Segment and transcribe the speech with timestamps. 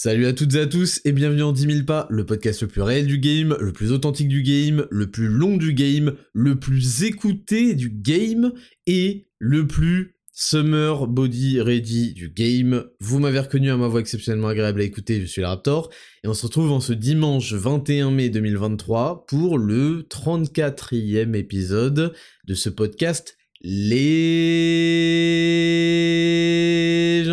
[0.00, 2.68] Salut à toutes et à tous et bienvenue en 10 000 pas, le podcast le
[2.68, 6.54] plus réel du game, le plus authentique du game, le plus long du game, le
[6.54, 8.52] plus écouté du game
[8.86, 12.84] et le plus summer body ready du game.
[13.00, 15.90] Vous m'avez reconnu à ma voix exceptionnellement agréable à écouter, je suis le Raptor
[16.22, 22.14] et on se retrouve en ce dimanche 21 mai 2023 pour le 34e épisode
[22.46, 23.36] de ce podcast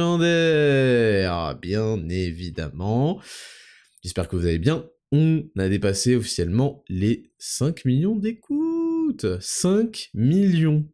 [0.05, 3.21] légendaire, bien évidemment.
[4.03, 4.85] J'espère que vous allez bien.
[5.11, 9.25] On a dépassé officiellement les 5 millions d'écoutes.
[9.39, 10.87] 5 millions.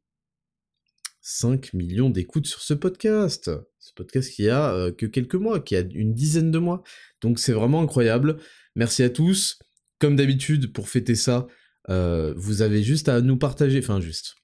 [1.22, 3.52] 5 millions d'écoutes sur ce podcast.
[3.80, 6.84] Ce podcast qui a euh, que quelques mois, qui a une dizaine de mois.
[7.22, 8.38] Donc c'est vraiment incroyable.
[8.76, 9.60] Merci à tous.
[10.00, 11.48] Comme d'habitude, pour fêter ça,
[11.90, 14.35] euh, vous avez juste à nous partager, enfin juste,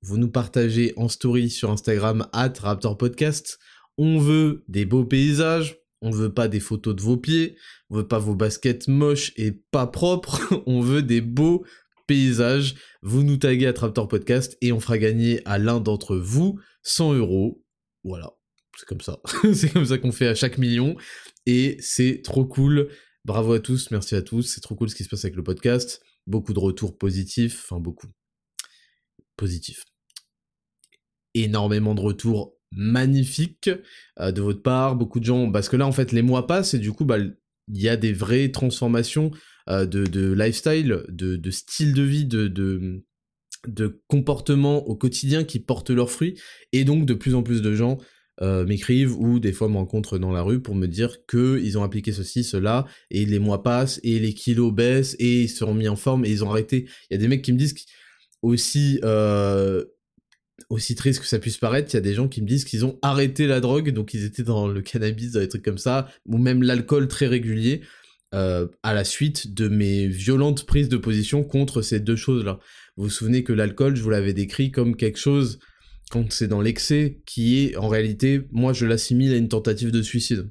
[0.00, 3.58] vous nous partagez en story sur Instagram at Raptor Podcast.
[3.98, 7.56] On veut des beaux paysages, on veut pas des photos de vos pieds,
[7.90, 11.64] on veut pas vos baskets moches et pas propres, on veut des beaux
[12.06, 12.74] paysages.
[13.02, 17.14] Vous nous taguez à Raptor Podcast et on fera gagner à l'un d'entre vous 100
[17.14, 17.62] euros.
[18.04, 18.32] Voilà,
[18.76, 19.20] c'est comme ça.
[19.54, 20.96] c'est comme ça qu'on fait à chaque million
[21.46, 22.88] et c'est trop cool.
[23.24, 25.44] Bravo à tous, merci à tous, c'est trop cool ce qui se passe avec le
[25.44, 26.02] podcast.
[26.26, 28.08] Beaucoup de retours positifs, enfin beaucoup.
[29.36, 29.84] Positifs
[31.34, 33.70] énormément de retours magnifiques
[34.20, 36.74] euh, de votre part, beaucoup de gens, parce que là en fait les mois passent
[36.74, 39.30] et du coup bah il y a des vraies transformations
[39.68, 43.04] euh, de, lifestyle, de, style de vie, de,
[44.08, 46.34] comportement au quotidien qui portent leurs fruits
[46.72, 47.98] et donc de plus en plus de gens
[48.40, 51.78] euh, m'écrivent ou des fois me rencontrent dans la rue pour me dire que ils
[51.78, 55.74] ont appliqué ceci, cela, et les mois passent, et les kilos baissent, et ils sont
[55.74, 56.86] mis en forme, et ils ont arrêté.
[57.10, 57.74] Il y a des mecs qui me disent
[58.40, 58.98] aussi,
[60.70, 62.84] aussi triste que ça puisse paraître, il y a des gens qui me disent qu'ils
[62.84, 66.08] ont arrêté la drogue, donc ils étaient dans le cannabis, dans des trucs comme ça,
[66.26, 67.82] ou même l'alcool très régulier,
[68.34, 72.58] euh, à la suite de mes violentes prises de position contre ces deux choses-là.
[72.96, 75.58] Vous vous souvenez que l'alcool, je vous l'avais décrit comme quelque chose,
[76.10, 80.02] quand c'est dans l'excès, qui est en réalité, moi je l'assimile à une tentative de
[80.02, 80.50] suicide.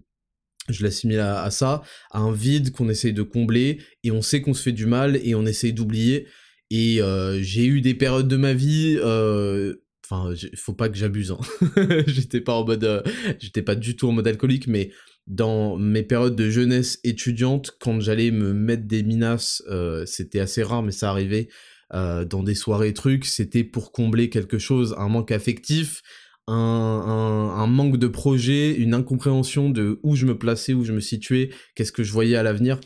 [0.70, 4.54] Je l'assimile à, ça, à un vide qu'on essaye de combler, et on sait qu'on
[4.54, 6.28] se fait du mal, et on essaye d'oublier.
[6.70, 9.76] Et euh, j'ai eu des périodes de ma vie euh,
[10.12, 11.32] Enfin, faut pas que j'abuse.
[11.32, 11.40] Hein.
[12.08, 13.02] j'étais pas en mode, euh,
[13.40, 14.92] j'étais pas du tout en mode alcoolique, mais
[15.26, 20.64] dans mes périodes de jeunesse étudiante, quand j'allais me mettre des minas, euh, c'était assez
[20.64, 21.48] rare, mais ça arrivait
[21.94, 23.24] euh, dans des soirées trucs.
[23.24, 26.02] C'était pour combler quelque chose, un manque affectif,
[26.48, 31.52] un, manque de projet, une incompréhension de où je me plaçais, où je me situais,
[31.76, 32.82] qu'est-ce que je voyais à l'avenir.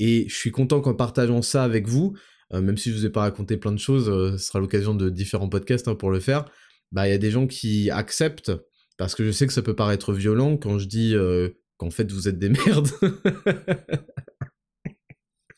[0.00, 2.16] Et je suis content qu'en partageant ça avec vous,
[2.52, 5.48] même si je vous ai pas raconté plein de choses, ce sera l'occasion de différents
[5.48, 6.46] podcasts hein, pour le faire
[6.94, 8.52] bah il y a des gens qui acceptent
[8.96, 12.10] parce que je sais que ça peut paraître violent quand je dis euh, qu'en fait
[12.12, 12.88] vous êtes des merdes.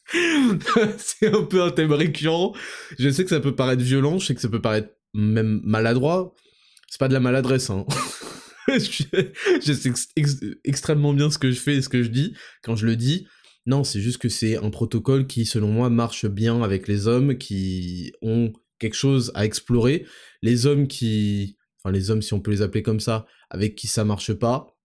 [0.97, 2.55] c'est un peu un thème récurrent.
[2.99, 6.35] Je sais que ça peut paraître violent, je sais que ça peut paraître même maladroit.
[6.89, 7.85] C'est pas de la maladresse, hein.
[8.69, 9.93] je, sais
[10.65, 13.27] extrêmement bien ce que je fais et ce que je dis quand je le dis.
[13.67, 17.37] Non, c'est juste que c'est un protocole qui, selon moi, marche bien avec les hommes
[17.37, 20.07] qui ont quelque chose à explorer.
[20.43, 23.87] Les hommes qui, enfin les hommes si on peut les appeler comme ça, avec qui
[23.87, 24.77] ça marche pas,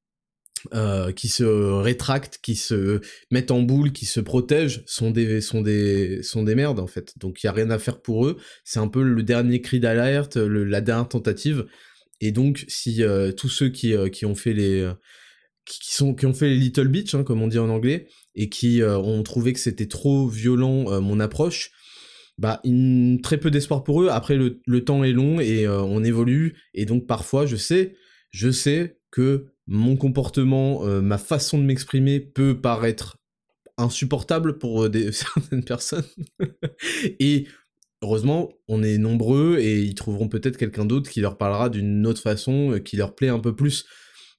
[0.73, 3.01] euh, qui se rétractent, qui se
[3.31, 7.17] mettent en boule, qui se protègent, sont des, sont des, sont des merdes en fait.
[7.17, 8.37] Donc il y a rien à faire pour eux.
[8.63, 11.65] C'est un peu le dernier cri d'alerte, la dernière tentative.
[12.19, 14.87] Et donc si euh, tous ceux qui, euh, qui ont fait les
[15.65, 18.49] qui, sont qui ont fait les little bitch hein, comme on dit en anglais et
[18.49, 21.71] qui ont trouvé que c'était trop violent mon approche
[22.41, 22.59] bah,
[23.21, 24.07] très peu d'espoir pour eux.
[24.09, 26.57] Après, le, temps est long et euh, on évolue.
[26.73, 27.95] Et donc, parfois, je sais,
[28.31, 33.17] je sais que mon comportement, euh, ma façon de m'exprimer peut paraître
[33.77, 36.07] insupportable pour euh, certaines personnes.
[37.19, 37.45] et
[38.01, 42.23] heureusement, on est nombreux et ils trouveront peut-être quelqu'un d'autre qui leur parlera d'une autre
[42.23, 43.85] façon, qui leur plaît un peu plus.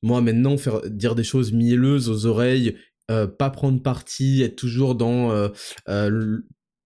[0.02, 5.52] Moi, maintenant, faire dire des choses mielleuses aux oreilles, pas prendre parti, être toujours dans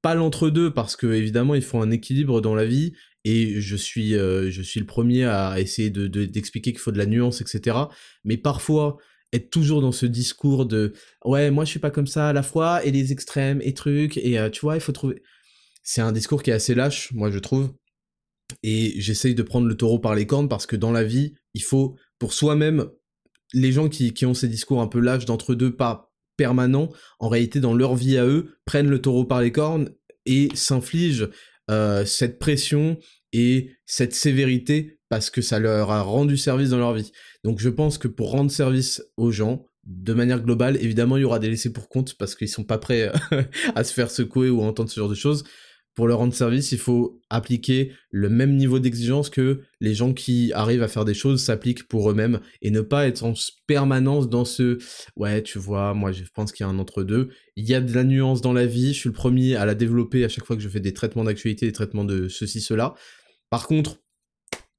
[0.03, 2.93] pas l'entre-deux parce que évidemment il faut un équilibre dans la vie
[3.25, 6.99] et je suis euh, je suis le premier à essayer de d'expliquer qu'il faut de
[6.99, 7.77] la nuance etc
[8.25, 8.99] mais parfois
[9.33, 10.93] être toujours dans ce discours de
[11.25, 14.17] ouais moi je suis pas comme ça à la fois et les extrêmes et trucs
[14.19, 15.23] et euh, tu vois il faut trouver
[15.87, 17.73] c'est un discours qui est assez lâche, moi je trouve.
[18.65, 21.63] Et j'essaye de prendre le taureau par les cornes parce que dans la vie, il
[21.63, 22.91] faut, pour soi-même,
[23.55, 26.06] les gens qui, qui, ont ces discours un peu lâches d'entre-deux, pas
[26.37, 29.91] permanents, en réalité, dans leur vie à eux, prennent le taureau par les cornes
[30.25, 31.29] et s'infligent
[31.71, 32.99] euh, cette pression
[33.33, 37.13] et cette sévérité parce que ça leur a rendu service dans leur vie.
[37.45, 41.25] Donc je pense que pour rendre service aux gens, de manière globale, évidemment, il y
[41.25, 43.13] aura des laissés pour compte parce qu'ils sont pas prêts
[43.75, 45.45] à se faire secouer ou à entendre ce genre de choses
[45.97, 50.53] pour leur rendre service, il faut appliquer le même niveau d'exigence que les gens qui
[50.53, 53.33] arrivent à faire des choses s'appliquent pour eux-mêmes et ne pas être en
[53.67, 54.79] permanence dans ce
[55.17, 57.31] ouais, tu vois, moi je pense qu'il y a un entre-deux.
[57.57, 59.75] Il y a de la nuance dans la vie, je suis le premier à la
[59.75, 62.93] développer à chaque fois que je fais des traitements d'actualité, des traitements de ceci, cela.
[63.49, 63.97] Par contre,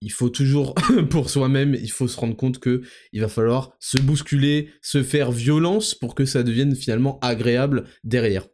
[0.01, 0.75] il faut toujours,
[1.09, 5.31] pour soi-même, il faut se rendre compte que il va falloir se bousculer, se faire
[5.31, 8.47] violence pour que ça devienne finalement agréable derrière.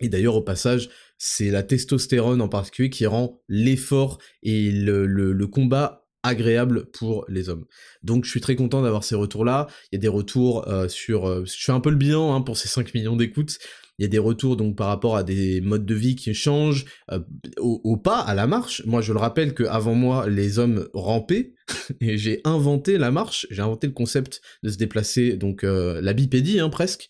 [0.00, 6.06] Et d'ailleurs, au passage, c'est la testostérone en particulier qui rend l'effort et le, combat
[6.22, 7.64] agréable pour les hommes.
[8.02, 9.66] Donc je suis très content d'avoir ces retours-là.
[9.90, 11.26] Il y a des retours euh, sur...
[11.26, 13.58] Euh, je fais un peu le bilan hein, pour ces 5 millions d'écoutes.
[13.98, 16.84] Il y a des retours donc par rapport à des modes de vie qui changent
[17.10, 17.20] euh,
[17.58, 18.82] au, pas, à la marche.
[18.84, 21.54] Moi je le rappelle que avant moi les hommes rampaient
[22.00, 26.60] et j'ai inventé la marche, j'ai inventé le concept de se déplacer, donc la bipédie
[26.60, 27.08] hein, presque.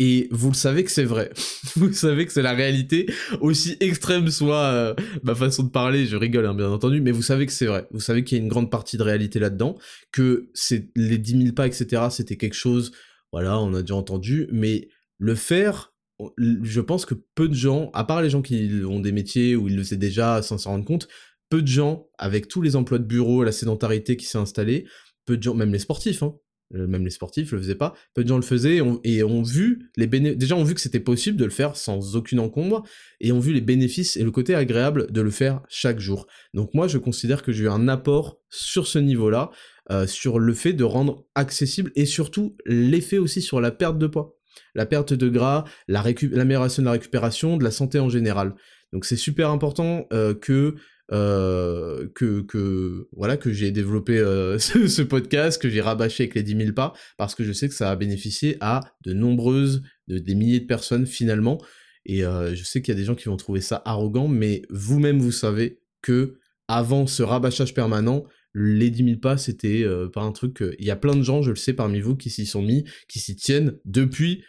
[0.00, 1.30] Et vous le savez que c'est vrai.
[1.76, 3.06] vous savez que c'est la réalité,
[3.40, 7.22] aussi extrême soit euh, ma façon de parler, je rigole hein, bien entendu, mais vous
[7.22, 7.86] savez que c'est vrai.
[7.92, 9.76] Vous savez qu'il y a une grande partie de réalité là-dedans,
[10.10, 12.92] que c'est les 10 000 pas, etc., c'était quelque chose,
[13.32, 14.88] voilà, on a déjà entendu, mais
[15.18, 15.92] le faire,
[16.38, 19.68] je pense que peu de gens, à part les gens qui ont des métiers où
[19.68, 21.08] ils le faisaient déjà sans s'en rendre compte,
[21.50, 24.86] peu de gens, avec tous les emplois de bureau, la sédentarité qui s'est installée,
[25.24, 26.34] peu de gens, même les sportifs, hein,
[26.70, 30.06] même les sportifs le faisaient pas, peu de gens le faisaient et ont vu les
[30.06, 32.82] bénéfices, déjà ont vu que c'était possible de le faire sans aucune encombre
[33.20, 36.26] et ont vu les bénéfices et le côté agréable de le faire chaque jour.
[36.52, 39.50] Donc moi je considère que j'ai eu un apport sur ce niveau-là,
[39.90, 44.06] euh, sur le fait de rendre accessible et surtout l'effet aussi sur la perte de
[44.06, 44.36] poids,
[44.74, 48.54] la perte de gras, l'amélioration de la récupération, de la santé en général.
[48.92, 50.76] Donc c'est super important euh, que
[51.12, 56.42] euh, que, que voilà que j'ai développé euh, ce, podcast, que j'ai rabâché avec les
[56.42, 60.18] 10 000 pas, parce que je sais que ça a bénéficié à de nombreuses, de,
[60.18, 61.60] des milliers de personnes finalement,
[62.06, 64.62] et euh, je sais qu'il y a des gens qui vont trouver ça arrogant, mais
[64.70, 68.24] vous-même vous savez que avant ce rabâchage permanent,
[68.54, 70.62] les 10 000 pas, c'était pas un truc...
[70.78, 72.84] Il y a plein de gens, je le sais, parmi vous, qui s'y sont mis,
[73.08, 74.44] qui s'y tiennent depuis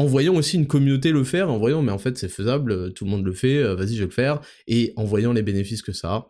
[0.00, 2.88] en voyant aussi une communauté le faire, en voyant mais en fait c'est faisable, euh,
[2.88, 5.42] tout le monde le fait, euh, vas-y je vais le faire, et en voyant les
[5.42, 6.28] bénéfices que ça a.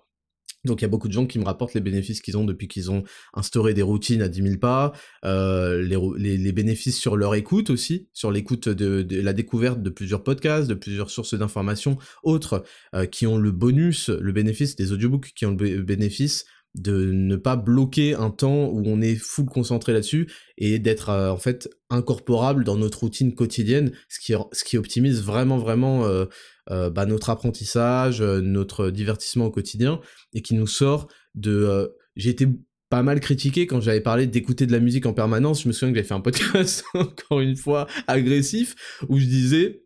[0.65, 2.67] Donc il y a beaucoup de gens qui me rapportent les bénéfices qu'ils ont depuis
[2.67, 4.93] qu'ils ont instauré des routines à 10 000 pas,
[5.25, 10.69] euh, les, bénéfices sur leur écoute aussi, sur l'écoute de, la découverte de plusieurs podcasts,
[10.69, 12.65] de plusieurs sources d'informations autres
[13.13, 16.45] qui ont le bonus, le bénéfice des audiobooks qui ont le bénéfice
[16.75, 21.31] de ne pas bloquer un temps où on est full concentré là-dessus et d'être euh,
[21.31, 26.27] en fait incorporable dans notre routine quotidienne, ce qui, ce qui optimise vraiment vraiment euh,
[26.71, 30.01] euh, bah, notre apprentissage, notre divertissement au quotidien
[30.33, 31.93] et qui nous sort de...
[32.17, 32.47] J'ai été
[32.91, 35.63] pas mal critiqué quand j'avais parlé d'écouter de la musique en permanence.
[35.63, 38.75] Je me souviens que j'avais fait un podcast, encore une fois, agressif,
[39.09, 39.85] où je disais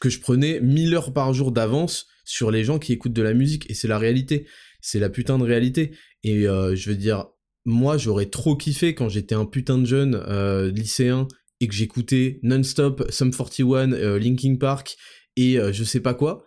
[0.00, 3.34] que je prenais 1000 heures par jour d'avance sur les gens qui écoutent de la
[3.34, 4.46] musique, et c'est la réalité
[4.84, 5.92] c'est la putain de réalité.
[6.22, 7.28] Et euh, je veux dire,
[7.64, 11.26] moi j'aurais trop kiffé quand j'étais un putain de jeune euh, lycéen
[11.60, 14.96] et que j'écoutais non-stop Sum 41, euh, Linkin Park
[15.36, 16.44] et je sais pas quoi.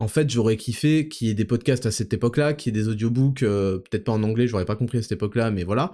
[0.00, 2.82] En fait, j'aurais kiffé qu'il y ait des podcasts à cette époque-là, qu'il y ait
[2.82, 5.92] des audiobooks, peut-être pas en anglais, j'aurais pas compris à cette époque-là, mais voilà.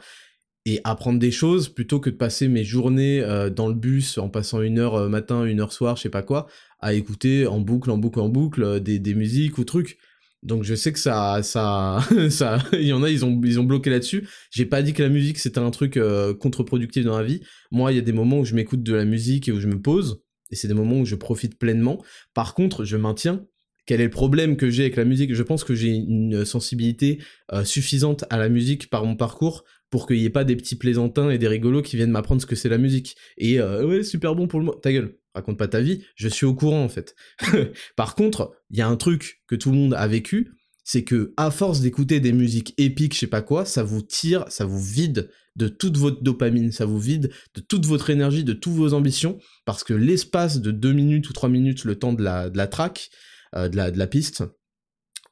[0.64, 3.20] Et apprendre des choses plutôt que de passer mes journées
[3.56, 6.46] dans le bus en passant une heure matin, une heure soir, je sais pas quoi,
[6.78, 9.99] à écouter en boucle, en boucle, en boucle des, des musiques ou trucs.
[10.42, 13.64] Donc je sais que ça, ça, ça, il y en a, ils ont, ils ont
[13.64, 14.26] bloqué là-dessus.
[14.50, 17.40] J'ai pas dit que la musique c'était un truc euh, contre-productif dans la vie.
[17.70, 19.66] Moi, il y a des moments où je m'écoute de la musique et où je
[19.66, 22.02] me pose, et c'est des moments où je profite pleinement.
[22.35, 23.44] Par contre, je maintiens.
[23.87, 27.18] Quel est le problème que j'ai avec la musique Je pense que j'ai une sensibilité
[27.52, 30.76] euh, suffisante à la musique par mon parcours pour qu'il n'y ait pas des petits
[30.76, 33.16] plaisantins et des rigolos qui viennent m'apprendre ce que c'est la musique.
[33.37, 34.70] Et euh, ouais, super bon pour le...
[34.80, 37.14] Ta gueule raconte pas ta vie, je suis au courant en fait.
[37.96, 40.52] Par contre, il y a un truc que tout le monde a vécu,
[40.84, 44.44] c'est que à force d'écouter des musiques épiques, je sais pas quoi, ça vous tire,
[44.49, 48.52] ça vous vide de toute votre dopamine, ça vous vide de toute votre énergie, de
[48.52, 52.22] toutes vos ambitions, parce que l'espace de 2 minutes ou 3 minutes, le temps de
[52.22, 53.10] la, de la track,
[53.54, 54.44] euh, de, la, de la piste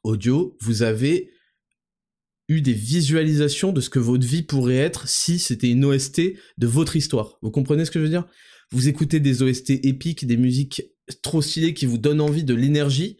[0.03, 1.31] audio, vous avez
[2.47, 6.21] eu des visualisations de ce que votre vie pourrait être si c'était une OST
[6.57, 7.37] de votre histoire.
[7.41, 8.25] Vous comprenez ce que je veux dire?
[8.71, 10.83] Vous écoutez des OST épiques, des musiques
[11.21, 13.17] trop stylées qui vous donnent envie de l'énergie,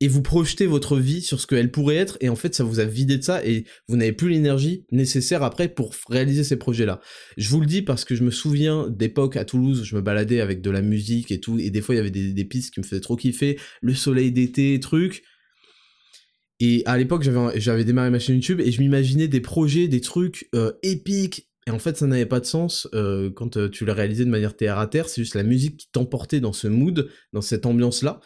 [0.00, 2.80] et vous projetez votre vie sur ce qu'elle pourrait être, et en fait, ça vous
[2.80, 7.00] a vidé de ça, et vous n'avez plus l'énergie nécessaire après pour réaliser ces projets-là.
[7.36, 10.40] Je vous le dis parce que je me souviens d'époque à Toulouse, je me baladais
[10.40, 12.80] avec de la musique et tout, et des fois, il y avait des, pistes qui
[12.80, 15.22] me faisaient trop kiffer, le soleil d'été, trucs,
[16.60, 20.00] et à l'époque, j'avais, j'avais démarré ma chaîne YouTube et je m'imaginais des projets, des
[20.00, 21.48] trucs euh, épiques.
[21.66, 24.30] Et en fait, ça n'avait pas de sens euh, quand euh, tu l'as réalisé de
[24.30, 25.08] manière terre à terre.
[25.08, 28.20] C'est juste la musique qui t'emportait dans ce mood, dans cette ambiance-là.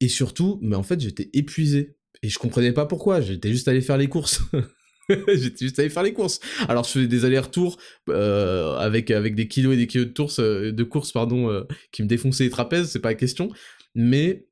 [0.00, 1.96] Et surtout, mais en fait, j'étais épuisé.
[2.22, 3.20] Et je comprenais pas pourquoi.
[3.20, 4.40] J'étais juste allé faire les courses.
[5.28, 6.40] j'étais juste allé faire les courses.
[6.68, 7.78] Alors je faisais des allers-retours
[8.08, 12.90] avec avec des kilos et des kilos de courses pardon, qui me défonçaient les trapèzes,
[12.90, 13.50] c'est pas la question.
[13.94, 14.46] Mais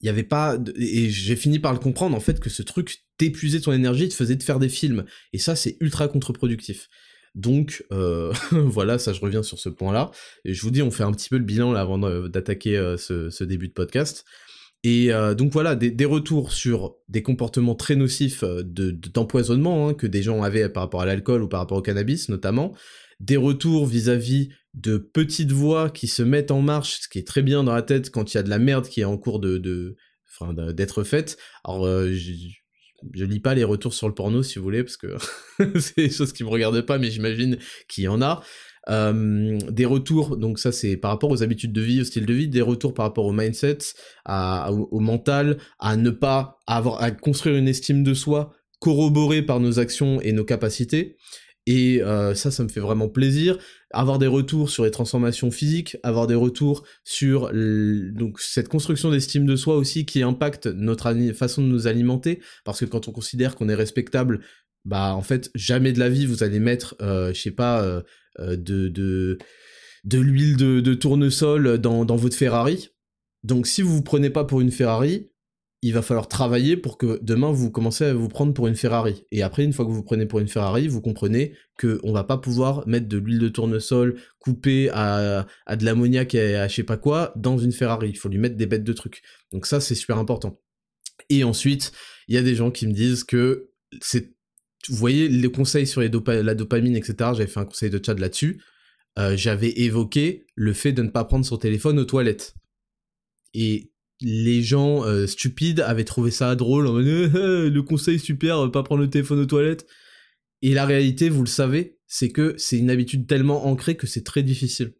[0.00, 3.04] il y avait pas et j'ai fini par le comprendre en fait que ce truc
[3.18, 6.88] t'épuisait ton énergie, te faisait te faire des films et ça c'est ultra contre-productif.
[7.34, 10.10] Donc euh, voilà, ça je reviens sur ce point-là.
[10.44, 11.98] Et je vous dis, on fait un petit peu le bilan là avant
[12.28, 14.24] d'attaquer euh, ce, début de podcast.
[14.82, 20.22] Et euh, donc voilà, des, retours sur des comportements très nocifs d'empoisonnement hein, que des
[20.22, 22.74] gens avaient par rapport à l'alcool ou par rapport au cannabis notamment.
[23.20, 27.42] Des retours vis-à-vis de petites voix qui se mettent en marche, ce qui est très
[27.42, 29.40] bien dans la tête quand il y a de la merde qui est en cours
[29.40, 29.96] de,
[30.72, 31.38] d'être faite.
[31.64, 32.12] Alors, euh,
[33.12, 35.16] je, lis pas les retours sur le porno si vous voulez, parce que
[35.78, 37.58] c'est des choses qui me regardent pas, mais j'imagine
[37.88, 38.42] qu'il y en a.
[38.90, 42.34] Euh, des retours, donc ça c'est par rapport aux habitudes de vie, au style de
[42.34, 43.78] vie, des retours par rapport au mindset,
[44.26, 49.58] à, au, mental, à ne pas avoir, à construire une estime de soi corroborée par
[49.60, 51.16] nos actions et nos capacités.
[51.66, 53.56] Et euh, ça, ça me fait vraiment plaisir.
[53.94, 57.50] Avoir des retours sur les transformations physiques, avoir des retours sur
[58.38, 62.84] cette construction d'estime de soi aussi qui impacte notre façon de nous alimenter, parce que
[62.84, 64.40] quand on considère qu'on est respectable,
[64.84, 68.02] bah en fait jamais de la vie vous allez mettre, euh, euh,
[68.40, 68.56] euh
[70.04, 72.90] de l'huile de, tournesol dans, dans votre Ferrari.
[73.42, 75.30] Donc si vous vous prenez pas pour une Ferrari,
[75.84, 79.26] il va falloir travailler pour que demain vous commencez à vous prendre pour une Ferrari.
[79.30, 82.24] Et après, une fois que vous prenez pour une Ferrari, vous comprenez que on va
[82.24, 86.84] pas pouvoir mettre de l'huile de tournesol coupée à, de l'ammoniac et à je sais
[86.84, 88.08] pas quoi dans une Ferrari.
[88.08, 89.20] Il faut lui mettre des bêtes de trucs.
[89.52, 90.58] Donc ça, c'est super important.
[91.28, 91.92] Et ensuite,
[92.28, 93.68] il y a des gens qui me disent que
[94.00, 94.32] c'est,
[94.88, 97.14] vous voyez, les conseils sur la dopamine, etc.
[97.18, 98.62] J'avais fait un conseil de chat là-dessus.
[99.18, 102.54] Euh, j'avais évoqué le fait de ne pas prendre son téléphone aux toilettes.
[103.52, 103.92] Et
[104.24, 108.82] les gens euh, stupides avaient trouvé ça drôle, en euh, euh, le conseil super, pas
[108.82, 109.86] prendre le téléphone aux toilettes.
[110.62, 114.24] Et la réalité, vous le savez, c'est que c'est une habitude tellement ancrée que c'est
[114.24, 114.94] très difficile.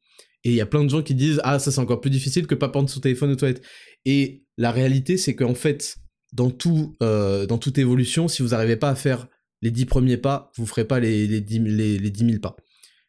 [0.44, 2.46] Et il y a plein de gens qui disent ah ça c'est encore plus difficile
[2.46, 3.62] que pas prendre son téléphone aux toilettes.
[4.04, 5.96] Et la réalité, c'est qu'en fait,
[6.34, 9.26] dans tout, dans toute évolution, si vous n'arrivez pas à faire
[9.62, 12.56] les dix premiers pas, vous ferez pas les, les, 10, les, les 10 000 pas.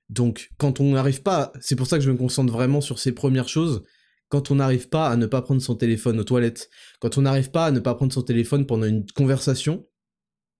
[0.08, 3.12] Donc, quand on n'arrive pas, c'est pour ça que je me concentre vraiment sur ces
[3.12, 3.84] premières choses,
[4.30, 7.52] quand on n'arrive pas à ne pas prendre son téléphone aux toilettes, quand on n'arrive
[7.52, 9.88] pas à ne pas prendre son téléphone pendant une conversation,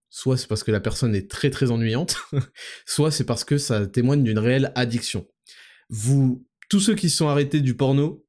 [0.10, 2.18] soit c'est parce que la personne est très très ennuyante,
[2.86, 5.28] soit c'est parce que ça témoigne d'une réelle addiction.
[5.90, 8.26] Vous, tous ceux qui sont arrêtés du porno,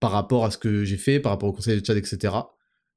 [0.00, 2.34] par rapport à ce que j'ai fait, par rapport au conseil de chat, etc.,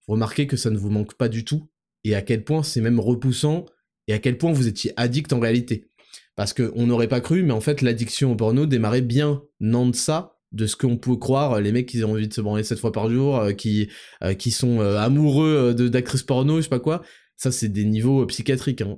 [0.07, 1.71] remarquez que ça ne vous manque pas du tout,
[2.03, 3.65] et à quel point c'est même repoussant,
[4.07, 5.87] et à quel point vous étiez addict en réalité.
[6.35, 9.95] Parce qu'on n'aurait pas cru, mais en fait l'addiction au porno démarrait bien non de
[9.95, 12.79] ça, de ce qu'on peut croire, les mecs qui ont envie de se branler sept
[12.79, 13.89] fois par jour, euh, qui,
[14.23, 17.03] euh, qui sont euh, amoureux de d'actrices porno, je sais pas quoi.
[17.37, 18.81] Ça, c'est des niveaux psychiatriques.
[18.81, 18.97] Hein.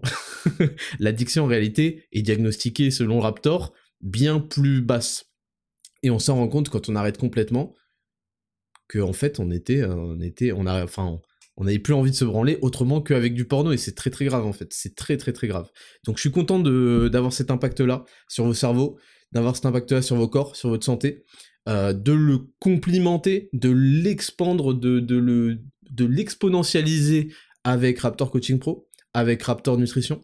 [1.00, 5.26] L'addiction, en réalité, est diagnostiquée, selon Raptor, bien plus basse.
[6.02, 7.74] Et on s'en rend compte quand on arrête complètement
[8.90, 11.22] que en fait, on était, on était, on a, enfin,
[11.56, 14.26] on n'avait plus envie de se branler autrement qu'avec du porno et c'est très très
[14.26, 14.68] grave en fait.
[14.72, 15.70] C'est très très très grave.
[16.06, 18.98] Donc je suis content d'avoir cet impact là sur vos cerveaux
[19.34, 21.26] d'avoir cet impact-là sur vos corps, sur votre santé,
[21.68, 25.60] euh, de le complimenter, de l'expandre, de, le,
[25.90, 30.22] de l'exponentialiser avec Raptor Coaching Pro, avec Raptor Nutrition,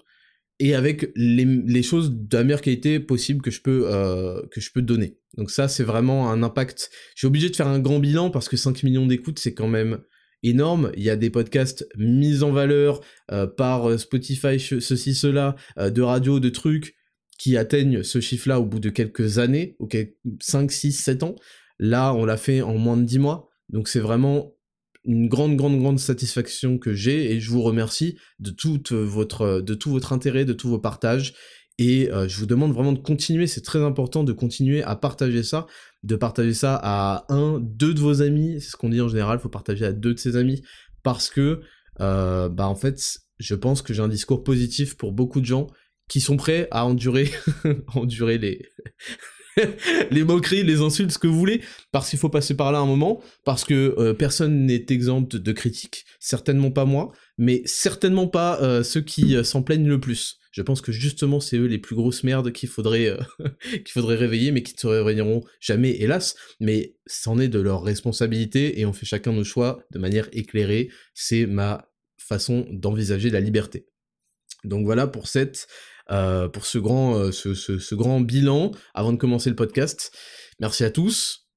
[0.59, 4.61] et avec les, les choses de la meilleure qualité possible que je peux, euh, que
[4.61, 5.17] je peux donner.
[5.37, 6.91] Donc ça, c'est vraiment un impact.
[7.15, 9.99] J'ai obligé de faire un grand bilan parce que 5 millions d'écoutes, c'est quand même
[10.43, 10.91] énorme.
[10.97, 12.99] Il y a des podcasts mis en valeur
[13.31, 16.98] euh, par Spotify, ceci, cela, de radio, de trucs
[17.39, 19.97] qui atteignent ce chiffre-là au bout de quelques années, ok,
[20.41, 21.35] 5, 6, 7 ans.
[21.79, 23.49] Là, on l'a fait en moins de 10 mois.
[23.69, 24.53] Donc c'est vraiment
[25.05, 29.73] une grande, grande, grande satisfaction que j'ai et je vous remercie de, toute votre, de
[29.73, 31.33] tout votre intérêt, de tous vos partages.
[31.77, 35.43] Et euh, je vous demande vraiment de continuer, c'est très important de continuer à partager
[35.43, 35.65] ça,
[36.03, 39.39] de partager ça à un, deux de vos amis, c'est ce qu'on dit en général,
[39.39, 40.61] il faut partager à deux de ses amis,
[41.03, 41.61] parce que,
[42.01, 45.67] euh, bah en fait, je pense que j'ai un discours positif pour beaucoup de gens
[46.09, 47.31] qui sont prêts à endurer,
[47.95, 48.67] endurer les,
[50.11, 51.61] les moqueries, les insultes, ce que vous voulez,
[51.91, 55.51] parce qu'il faut passer par là un moment, parce que euh, personne n'est exempt de
[55.51, 60.37] critiques, certainement pas moi, mais certainement pas euh, ceux qui euh, s'en plaignent le plus.
[60.51, 63.15] Je pense que justement c'est eux les plus grosses merdes qu'il faudrait
[63.71, 66.35] qu'il faudrait réveiller, mais qui ne se réveilleront jamais, hélas.
[66.59, 70.89] Mais c'en est de leur responsabilité et on fait chacun nos choix de manière éclairée.
[71.13, 71.87] C'est ma
[72.17, 73.85] façon d'envisager la liberté.
[74.63, 75.67] Donc voilà pour cette
[76.09, 80.11] pour ce grand, euh, ce, ce, grand bilan avant de commencer le podcast.
[80.59, 81.47] Merci à tous.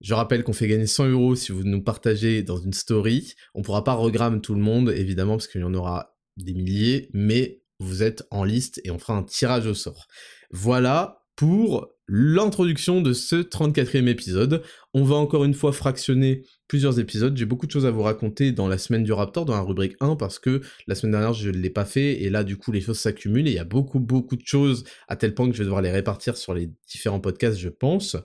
[0.00, 3.32] Je rappelle qu'on fait gagner 100 euros si vous nous partagez dans une story.
[3.54, 7.08] On pourra pas regramme tout le monde, évidemment, parce qu'il y en aura des milliers,
[7.14, 10.06] mais vous êtes en liste et on fera un tirage au sort.
[10.50, 14.62] Voilà pour l'introduction de ce 34e épisode.
[14.92, 17.36] On va encore une fois fractionner plusieurs épisodes.
[17.36, 19.96] J'ai beaucoup de choses à vous raconter dans la semaine du Raptor, dans la rubrique
[20.00, 22.72] 1, parce que la semaine dernière, je ne l'ai pas fait, et là, du coup,
[22.72, 25.54] les choses s'accumulent, et il y a beaucoup, beaucoup de choses, à tel point que
[25.54, 28.16] je vais devoir les répartir sur les différents podcasts, je pense.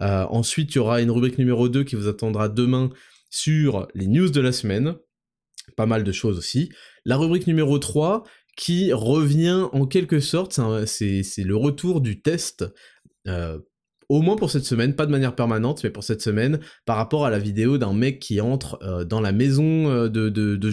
[0.00, 2.90] Euh, ensuite, il y aura une rubrique numéro 2 qui vous attendra demain
[3.30, 4.94] sur les news de la semaine.
[5.76, 6.70] Pas mal de choses aussi.
[7.04, 8.24] La rubrique numéro 3,
[8.56, 12.64] qui revient en quelque sorte, c'est le retour du test,
[13.28, 13.58] euh,
[14.08, 17.24] au moins pour cette semaine, pas de manière permanente, mais pour cette semaine, par rapport
[17.24, 20.70] à la vidéo d'un mec qui entre euh, dans la maison euh, de, de,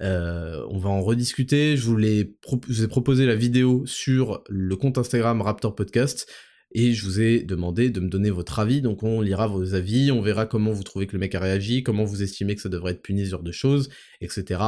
[0.00, 5.74] on va en rediscuter, je vous, ai proposé la vidéo sur le compte Instagram Raptor
[5.74, 6.28] Podcast,
[6.72, 10.10] et je vous ai demandé de me donner votre avis, donc on lira vos avis,
[10.10, 12.68] on verra comment vous trouvez que le mec a réagi, comment vous estimez que ça
[12.68, 13.88] devrait être puni, ce de choses,
[14.20, 14.60] etc.,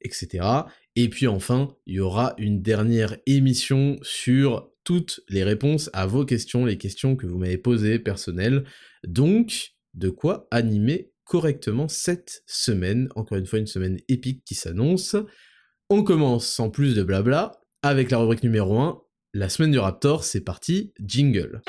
[0.00, 0.46] etc.
[0.96, 6.24] Et puis enfin, il y aura une dernière émission sur toutes les réponses à vos
[6.24, 8.64] questions, les questions que vous m'avez posées personnelles.
[9.06, 13.08] Donc, de quoi animer correctement cette semaine?
[13.14, 15.14] Encore une fois, une semaine épique qui s'annonce.
[15.90, 19.00] On commence sans plus de blabla avec la rubrique numéro 1,
[19.32, 21.62] la semaine du Raptor, c'est parti, jingle.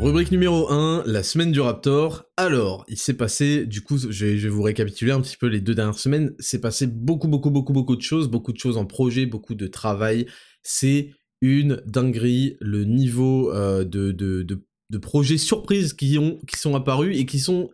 [0.00, 2.24] Rubrique numéro 1, la semaine du Raptor.
[2.36, 5.74] Alors, il s'est passé, du coup, je vais, vous récapituler un petit peu les deux
[5.74, 9.26] dernières semaines, c'est passé beaucoup, beaucoup, beaucoup, beaucoup de choses, beaucoup de choses en projet,
[9.26, 10.26] beaucoup de travail.
[10.62, 17.18] C'est une dinguerie, le niveau euh, de, de, projets surprises qui, ont, qui sont apparus
[17.18, 17.68] et qui sont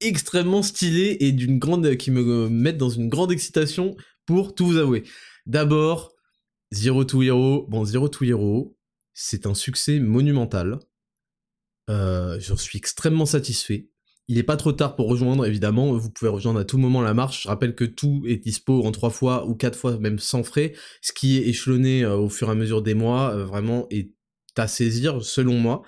[0.00, 4.78] extrêmement stylés et d'une grande, qui me mettent dans une grande excitation pour tout vous
[4.78, 5.04] avouer.
[5.44, 6.12] D'abord,
[6.72, 7.66] Zero to Hero.
[7.68, 8.76] Bon, Zero to Hero,
[9.12, 10.78] c'est un succès monumental.
[11.88, 13.88] Euh, j'en suis extrêmement satisfait.
[14.28, 15.92] Il n'est pas trop tard pour rejoindre, évidemment.
[15.92, 17.44] Vous pouvez rejoindre à tout moment la marche.
[17.44, 20.72] Je rappelle que tout est dispo en trois fois ou quatre fois, même sans frais.
[21.00, 24.10] Ce qui est échelonné euh, au fur et à mesure des mois, euh, vraiment, est
[24.56, 25.82] à saisir, selon moi.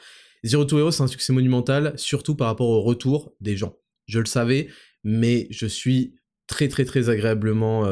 [0.45, 3.77] Zero to Hero, c'est un succès monumental, surtout par rapport au retour des gens.
[4.07, 4.69] Je le savais,
[5.03, 6.15] mais je suis
[6.47, 7.85] très très très agréablement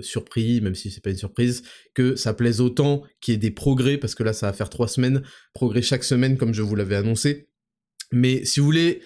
[0.00, 1.62] surpris, même si c'est pas une surprise,
[1.94, 4.68] que ça plaise autant, qu'il y ait des progrès, parce que là ça va faire
[4.68, 5.22] trois semaines,
[5.52, 7.48] progrès chaque semaine comme je vous l'avais annoncé.
[8.12, 9.02] Mais si vous voulez,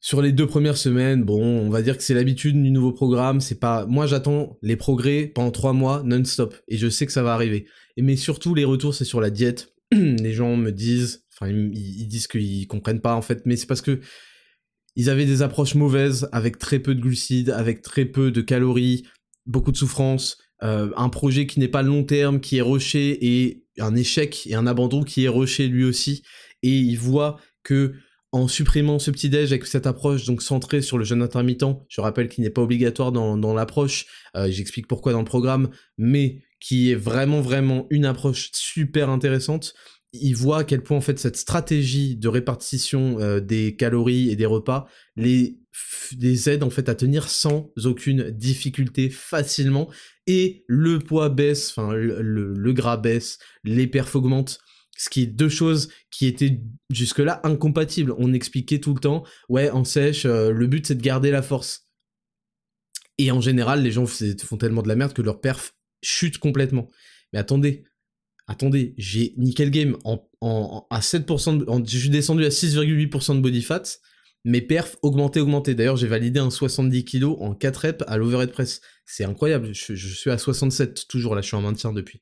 [0.00, 3.40] sur les deux premières semaines, bon, on va dire que c'est l'habitude du nouveau programme.
[3.40, 7.22] C'est pas, moi j'attends les progrès pendant trois mois non-stop et je sais que ça
[7.22, 7.66] va arriver.
[7.96, 9.74] Et mais surtout les retours, c'est sur la diète.
[9.92, 13.82] les gens me disent, enfin ils, disent qu'ils comprennent pas en fait, mais c'est parce
[13.82, 14.00] que
[14.96, 19.04] ils avaient des approches mauvaises avec très peu de glucides, avec très peu de calories,
[19.46, 23.64] beaucoup de souffrance, euh, un projet qui n'est pas long terme, qui est rushé et
[23.78, 26.22] un échec et un abandon qui est rushé lui aussi.
[26.62, 27.94] Et ils voient que
[28.32, 32.00] en supprimant ce petit déj avec cette approche donc centrée sur le jeûne intermittent, je
[32.00, 36.90] rappelle qu'il n'est pas obligatoire dans, l'approche, euh, j'explique pourquoi dans le programme, mais qui
[36.90, 39.74] est vraiment vraiment une approche super intéressante.
[40.12, 44.36] Il voit à quel point en fait cette stratégie de répartition euh, des calories et
[44.36, 45.58] des repas les,
[46.18, 49.88] les aide en fait à tenir sans aucune difficulté facilement
[50.26, 54.60] et le poids baisse, enfin le, le, gras baisse, les perfs augmentent
[55.00, 56.60] ce qui est deux choses qui étaient
[56.90, 58.14] jusque-là incompatibles.
[58.18, 61.40] On expliquait tout le temps, ouais, en sèche, euh, le but c'est de garder la
[61.40, 61.88] force.
[63.16, 66.86] Et en général, les gens font tellement de la merde que leur perf chute complètement.
[67.32, 67.84] Mais attendez,
[68.46, 73.84] attendez, j'ai nickel game en, à 7%, je suis descendu à 6,8% de body fat,
[74.44, 75.74] mes perfs augmenté, augmenté.
[75.74, 78.82] D'ailleurs, j'ai validé un 70 kg en 4 reps à l'overhead press.
[79.06, 82.20] C'est incroyable, je, je, suis à 67 toujours, là je suis en maintien depuis.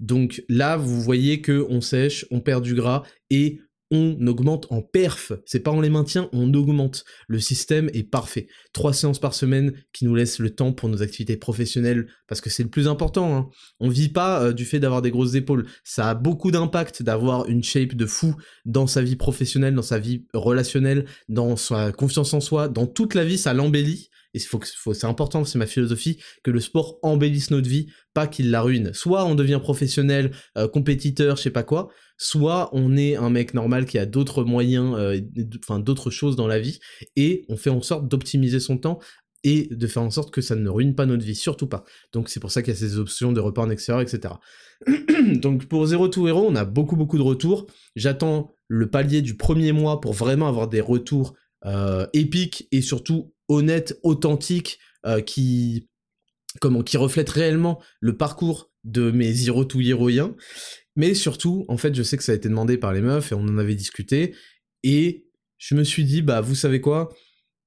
[0.00, 4.82] Donc là, vous voyez que on sèche, on perd du gras et on augmente en
[4.82, 5.32] perf.
[5.46, 7.04] C'est pas on les maintient, on augmente.
[7.26, 8.48] Le système est parfait.
[8.72, 12.50] Trois séances par semaine qui nous laissent le temps pour nos activités professionnelles parce que
[12.50, 13.36] c'est le plus important.
[13.36, 13.48] Hein.
[13.80, 15.66] On vit pas euh, du fait d'avoir des grosses épaules.
[15.84, 18.34] Ça a beaucoup d'impact d'avoir une shape de fou
[18.66, 23.14] dans sa vie professionnelle, dans sa vie relationnelle, dans sa confiance en soi, dans toute
[23.14, 24.10] la vie, ça l'embellit.
[24.34, 28.26] Et faut, faut, c'est important, c'est ma philosophie, que le sport embellisse notre vie, pas
[28.26, 28.92] qu'il la ruine.
[28.92, 33.54] Soit on devient professionnel, euh, compétiteur, je sais pas quoi, soit on est un mec
[33.54, 35.20] normal qui a d'autres moyens, euh,
[35.62, 36.78] enfin d'autres choses dans la vie,
[37.16, 38.98] et on fait en sorte d'optimiser son temps
[39.44, 41.84] et de faire en sorte que ça ne ruine pas notre vie, surtout pas.
[42.12, 44.34] Donc c'est pour ça qu'il y a ces options de repas en extérieur, etc.
[45.34, 47.66] Donc pour Zero to Hero, on a beaucoup beaucoup de retours.
[47.94, 53.32] J'attends le palier du premier mois pour vraiment avoir des retours euh, épiques et surtout
[53.48, 55.88] honnêtes, authentiques, euh, qui
[56.60, 60.34] comment qui reflètent réellement le parcours de mes Zero to Heroiens.
[60.96, 63.34] Mais surtout, en fait, je sais que ça a été demandé par les meufs et
[63.34, 64.34] on en avait discuté.
[64.82, 65.26] Et
[65.58, 67.10] je me suis dit, bah vous savez quoi?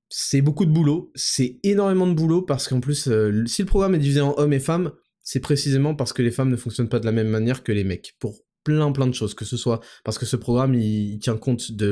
[0.09, 3.95] C'est beaucoup de boulot, c'est énormément de boulot parce qu'en plus, euh, si le programme
[3.95, 4.91] est divisé en hommes et femmes,
[5.23, 7.85] c'est précisément parce que les femmes ne fonctionnent pas de la même manière que les
[7.85, 11.37] mecs, pour plein plein de choses, que ce soit parce que ce programme il, tient
[11.37, 11.85] compte de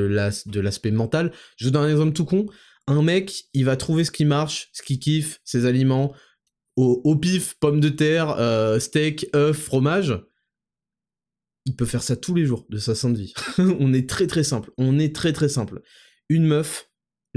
[0.59, 1.31] l'aspect mental.
[1.57, 2.47] Je vous donne un exemple tout con,
[2.89, 6.13] un mec il va trouver ce qui marche, ce qu'il kiffe, ses aliments,
[6.75, 10.17] au, pif, pommes de terre, euh, steak, œufs, fromage.
[11.65, 13.33] Il peut faire ça tous les jours de sa sainte vie.
[13.57, 15.81] on est très très simple, on est très très simple.
[16.29, 16.88] Une meuf,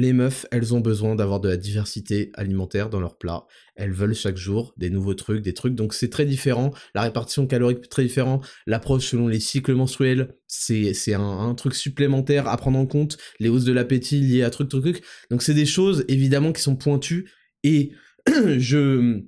[0.02, 3.46] les meufs, elles ont besoin d'avoir de la diversité alimentaire dans leurs plats.
[3.76, 5.74] Elles veulent chaque jour des nouveaux trucs, des trucs.
[5.74, 6.72] Donc c'est très différent.
[6.94, 8.40] La répartition calorique très différent.
[8.66, 13.16] L'approche selon les cycles menstruels, c'est c'est un, truc supplémentaire à prendre en compte.
[13.40, 15.04] Les hausses de l'appétit liées à truc truc truc.
[15.30, 17.30] Donc c'est des choses évidemment qui sont pointues.
[17.62, 17.92] Et
[18.58, 19.22] je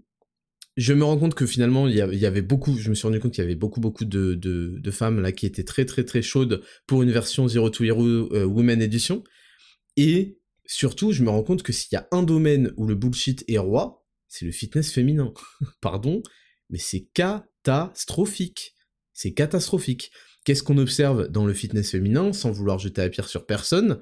[0.77, 2.77] je me rends compte que finalement il y, avait beaucoup.
[2.77, 5.47] Je me suis rendu compte qu'il y avait beaucoup beaucoup de, de, femmes là qui
[5.47, 9.23] étaient très très très chaudes pour une version Zero to Hero euh, Women Edition.
[9.97, 13.45] Et surtout, je me rends compte que s'il y a un domaine où le bullshit
[13.49, 15.33] est roi, c'est le fitness féminin.
[15.81, 16.23] Pardon,
[16.71, 18.75] mais c'est catastrophique.
[19.13, 20.11] C'est catastrophique.
[20.45, 24.01] Qu'est-ce qu'on observe dans le fitness féminin, sans vouloir jeter la pierre sur personne?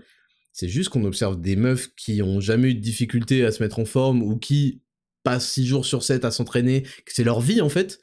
[0.52, 3.78] C'est juste qu'on observe des meufs qui ont jamais eu de difficulté à se mettre
[3.78, 4.82] en forme ou qui
[5.22, 8.00] passent 6 jours sur 7 à s'entraîner, que c'est leur vie en fait,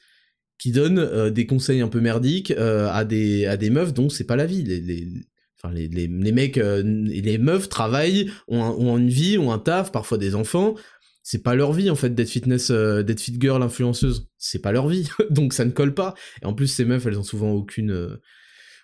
[0.57, 4.25] qui donnent euh, des conseils un peu merdiques euh, à, des, à meufs dont c'est
[4.25, 5.25] pas la vie.
[5.61, 9.91] Enfin, les, les, les mecs euh, les meufs travaillent, ont, une vie, ont un taf,
[9.91, 10.75] parfois des enfants.
[11.21, 14.29] C'est pas leur vie en fait d'être fitness, euh, d'être fit girl influenceuse.
[14.37, 16.13] C'est pas leur vie, donc ça ne colle pas.
[16.41, 18.21] Et en plus, ces meufs, elles ont souvent aucune, euh,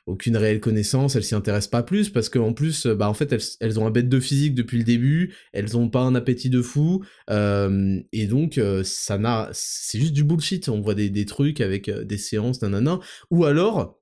[0.05, 1.15] aucune réelle connaissance.
[1.15, 3.91] Elles s'y intéressent pas plus parce qu'en plus, bah en fait, elles, elles, ont un
[3.91, 5.33] bête de physique depuis le début.
[5.53, 7.05] Elles ont pas un appétit de fou.
[7.29, 10.67] et donc, ça n'a, c'est juste du bullshit.
[10.67, 12.99] On voit des, des trucs avec des séances, nanana.
[13.31, 13.97] Ou alors,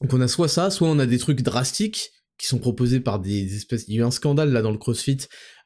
[0.00, 3.18] donc on a soit ça, soit on a des trucs drastiques qui sont proposés par
[3.18, 3.84] des espèces...
[3.88, 5.18] Il y a eu un scandale là dans le CrossFit,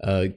[0.05, 0.29] euh,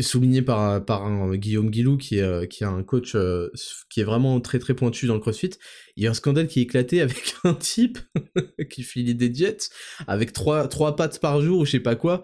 [0.00, 3.50] souligné par, par un Guillaume Guilou, qui est, euh, qui un coach euh,
[3.90, 5.50] qui est vraiment très très pointu dans le CrossFit.
[5.96, 7.98] Il y a un scandale qui est éclaté avec un type
[8.70, 9.68] qui filait des jets,
[10.08, 12.22] avec trois, trois pattes par jour ou je sais pas quoi,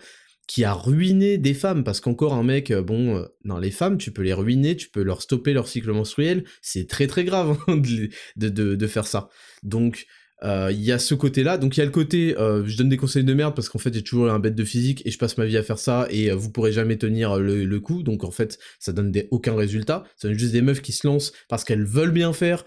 [0.48, 4.22] qui a ruiné des femmes, parce qu'encore un mec, bon, non, les femmes, tu peux
[4.22, 8.48] les ruiner, tu peux leur stopper leur cycle menstruel, c'est très très grave hein, de,
[8.48, 9.28] de, de, faire ça.
[9.62, 10.08] Donc,
[10.42, 12.88] euh, il y a ce côté-là, donc il y a le côté, euh, je donne
[12.88, 15.18] des conseils de merde parce qu'en fait j'ai toujours un bête de physique et je
[15.18, 18.24] passe ma vie à faire ça et euh, vous pourrez jamais tenir le, coup, donc
[18.24, 21.32] en fait ça donne des, aucun résultat, ça donne juste des meufs qui se lancent
[21.48, 22.64] parce qu'elles veulent bien faire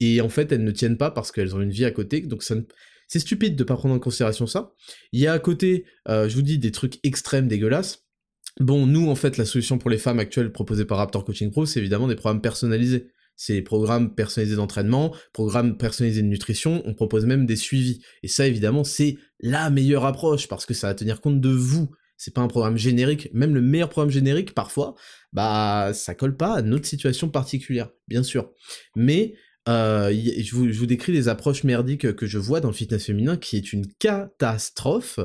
[0.00, 2.42] et en fait elles ne tiennent pas parce qu'elles ont une vie à côté, donc
[2.42, 4.72] c'est stupide de pas prendre en considération ça.
[5.12, 8.04] Il y a à côté, je vous dis, des trucs extrêmes dégueulasses.
[8.60, 11.66] Bon, nous, en fait, la solution pour les femmes actuelles proposée par Raptor Coaching Pro,
[11.66, 13.08] c'est évidemment des programmes personnalisés
[13.40, 18.02] c'est les programmes personnalisés d'entraînement, programmes personnalisés de nutrition, on propose même des suivis.
[18.22, 21.90] Et ça, évidemment, c'est la meilleure approche, parce que ça va tenir compte de vous.
[22.18, 24.94] C'est pas un programme générique, même le meilleur programme générique, parfois,
[25.32, 28.50] bah, ça colle pas à notre situation particulière, bien sûr.
[28.94, 29.32] Mais,
[29.70, 33.56] euh, je, vous, décris des approches merdiques que je vois dans le fitness féminin, qui
[33.56, 35.18] est une catastrophe.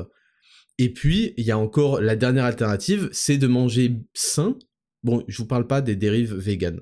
[0.78, 4.56] Et puis, il y a encore la dernière alternative, c'est de manger sain.
[5.02, 6.80] Bon, je vous parle pas des dérives véganes.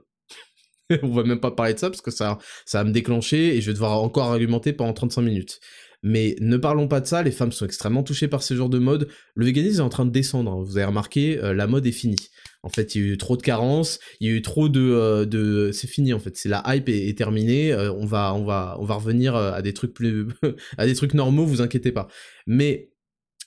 [1.02, 3.60] on va même pas parler de ça parce que ça, ça va me déclencher et
[3.60, 5.60] je vais devoir encore argumenter pendant 35 minutes.
[6.06, 8.78] Mais ne parlons pas de ça, les femmes sont extrêmement touchées par ce genre de
[8.78, 9.08] mode.
[9.34, 10.62] Le véganisme est en train de descendre, hein.
[10.62, 12.28] vous avez remarqué, euh, la mode est finie.
[12.62, 14.82] En fait, il y a eu trop de carences, il y a eu trop de...
[14.82, 15.70] Euh, de...
[15.72, 18.84] C'est fini en fait, c'est la hype est, terminée, euh, on, va, on, va, on
[18.84, 20.26] va revenir à des trucs plus...
[20.76, 22.08] à des trucs normaux, vous inquiétez pas.
[22.46, 22.92] Mais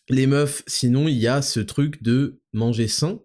[0.09, 3.19] les meufs, sinon, il y a ce truc de manger sain.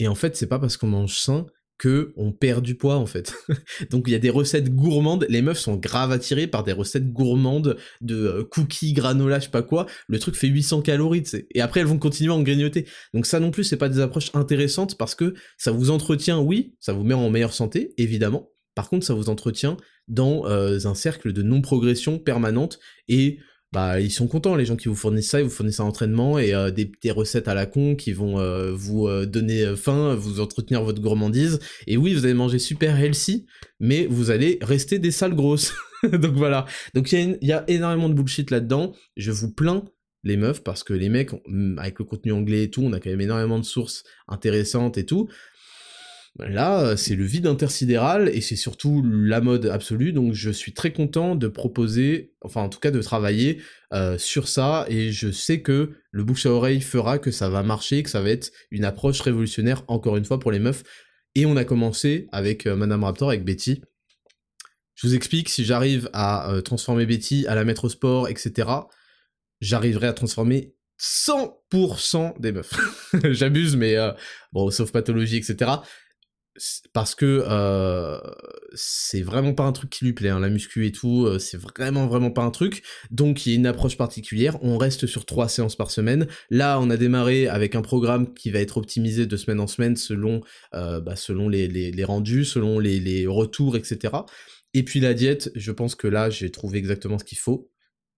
[0.00, 1.46] Et en fait, c'est pas parce qu'on mange sain
[1.78, 3.34] que on perd du poids en fait.
[3.90, 7.12] Donc il y a des recettes gourmandes, les meufs sont grave attirées par des recettes
[7.12, 9.86] gourmandes de euh, cookies, granola, je sais pas quoi.
[10.08, 11.24] Le truc fait 800 calories.
[11.52, 12.86] Et après elles vont continuer à en grignoter.
[13.12, 16.74] Donc ça non plus c'est pas des approches intéressantes parce que ça vous entretient, oui,
[16.80, 18.50] ça vous met en meilleure santé, évidemment.
[18.74, 19.76] Par contre ça vous entretient
[20.08, 23.38] dans euh, un cercle de non-progression permanente et
[23.74, 26.38] bah ils sont contents les gens qui vous fournissent ça, ils vous fournissent un entraînement
[26.38, 30.40] et euh, des, recettes à la con qui vont euh, vous euh, donner faim, vous
[30.40, 31.58] entretenir votre gourmandise.
[31.88, 33.46] Et oui, vous allez manger super healthy,
[33.80, 35.74] mais vous allez rester des sales grosses.
[36.04, 36.66] Donc voilà.
[36.94, 38.94] Donc il y, a énormément de bullshit là-dedans.
[39.16, 39.84] Je vous plains
[40.22, 41.30] les meufs parce que les mecs,
[41.76, 45.04] avec le contenu anglais et tout, on a quand même énormément de sources intéressantes et
[45.04, 45.28] tout.
[46.40, 50.92] Là, c'est le vide intersidéral et c'est surtout la mode absolue, donc je suis très
[50.92, 55.62] content de proposer, enfin en tout cas de travailler euh, sur ça et je sais
[55.62, 58.84] que le bouche à oreille fera que ça va marcher, que ça va être une
[58.84, 60.82] approche révolutionnaire encore une fois pour les meufs.
[61.36, 63.82] Et on a commencé avec euh, Madame Raptor, avec Betty.
[64.96, 68.68] Je vous explique, si j'arrive à euh, transformer Betty, à la mettre au sport, etc.,
[69.60, 72.74] j'arriverai à transformer 100% des meufs.
[73.30, 73.96] J'abuse, mais
[74.52, 75.76] bon, sauf pathologie, etc
[76.92, 78.18] parce que euh,
[78.74, 81.56] c'est vraiment pas un truc qui lui plaît, hein, la muscu et tout, euh, c'est
[81.60, 82.82] vraiment vraiment pas un truc.
[83.10, 84.58] Donc il y a une approche particulière.
[84.62, 86.28] On reste sur trois séances par semaine.
[86.50, 89.96] Là, on a démarré avec un programme qui va être optimisé de semaine en semaine
[89.96, 90.42] selon
[90.74, 94.14] euh, bah, selon les, les, les, rendus, selon les, les retours, etc.
[94.74, 97.70] Et puis la diète, je pense que là, j'ai trouvé exactement ce qu'il faut.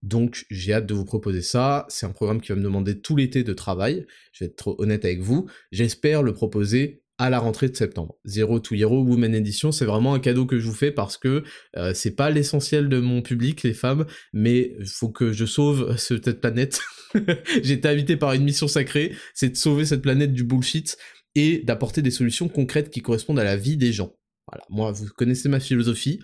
[0.03, 1.87] Donc j'ai hâte de vous proposer ça.
[1.89, 4.07] C'est un programme qui va me demander tout l'été de travail.
[4.33, 5.49] Je vais être honnête avec vous.
[5.73, 8.17] J'espère le proposer à la rentrée de septembre.
[8.27, 11.45] Zero to Hero Women Edition, c'est vraiment un cadeau que je vous fais parce que
[11.77, 15.97] euh, c'est pas l'essentiel de mon public, les femmes, mais il faut que je sauve
[15.99, 16.81] cette planète.
[17.63, 20.99] J'ai été invité par une mission sacrée, c'est de sauver cette planète du bullshit
[21.35, 24.15] et d'apporter des solutions concrètes qui correspondent à la vie des gens.
[24.51, 26.21] Voilà, moi, vous connaissez ma philosophie.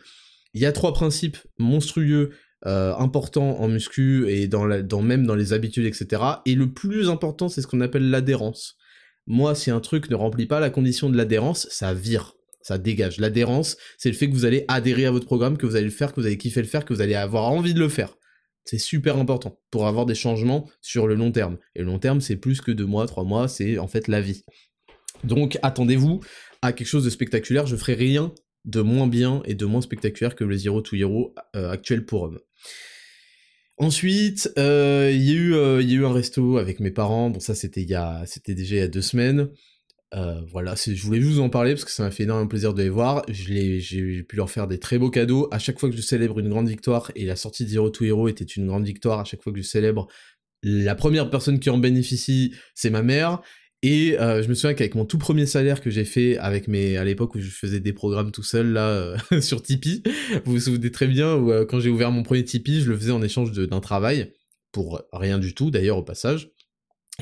[0.55, 2.31] Il y a trois principes monstrueux
[2.67, 6.23] euh, importants en muscu et dans même dans les habitudes, etc.
[6.47, 8.77] Et le plus important, c'est ce qu'on appelle l'adhérence.
[9.27, 13.19] Moi, si un truc ne remplit pas la condition de l'adhérence, ça vire, ça dégage.
[13.19, 15.91] L'adhérence, c'est le fait que vous allez adhérer à votre programme, que vous allez le
[15.91, 18.17] faire, que vous allez kiffer le faire, que vous allez avoir envie de le faire.
[18.65, 21.59] C'est super important pour avoir des changements sur le long terme.
[21.75, 24.21] Et le long terme, c'est plus que deux mois, trois mois, c'est en fait la
[24.21, 24.45] vie.
[25.25, 26.21] Donc attendez-vous
[26.63, 27.67] à quelque chose de spectaculaire.
[27.67, 28.33] Je ferai rien
[28.65, 32.23] de moins bien et de moins spectaculaire que le Zero to Hero euh, actuel pour
[32.23, 32.39] hommes.
[33.79, 37.31] Ensuite, euh, il y, euh, a eu un resto avec mes parents.
[37.31, 39.49] Bon, ça, c'était déjà il y a deux semaines.
[40.15, 42.83] Euh, voilà, je voulais vous en parler parce que ça m'a fait énormément plaisir de
[42.83, 43.25] les voir.
[43.29, 45.49] J'ai pu leur faire des très beaux cadeaux.
[45.51, 48.05] À chaque fois que je célèbre une grande victoire, et la sortie de Zero to
[48.05, 50.09] Hero était une grande victoire, à chaque fois que je célèbre,
[50.63, 53.41] la première personne qui en bénéficie, c'est ma mère.
[53.83, 56.97] Et euh, je me souviens qu'avec mon tout premier salaire que j'ai fait avec mes
[56.97, 60.05] à l'époque où je faisais des programmes tout seul là euh, sur Tipeee,
[60.45, 62.97] vous vous souvenez très bien où euh, quand j'ai ouvert mon premier Tipeee, je le
[62.97, 64.33] faisais en échange d'un travail
[64.71, 66.53] pour rien du tout d'ailleurs au passage.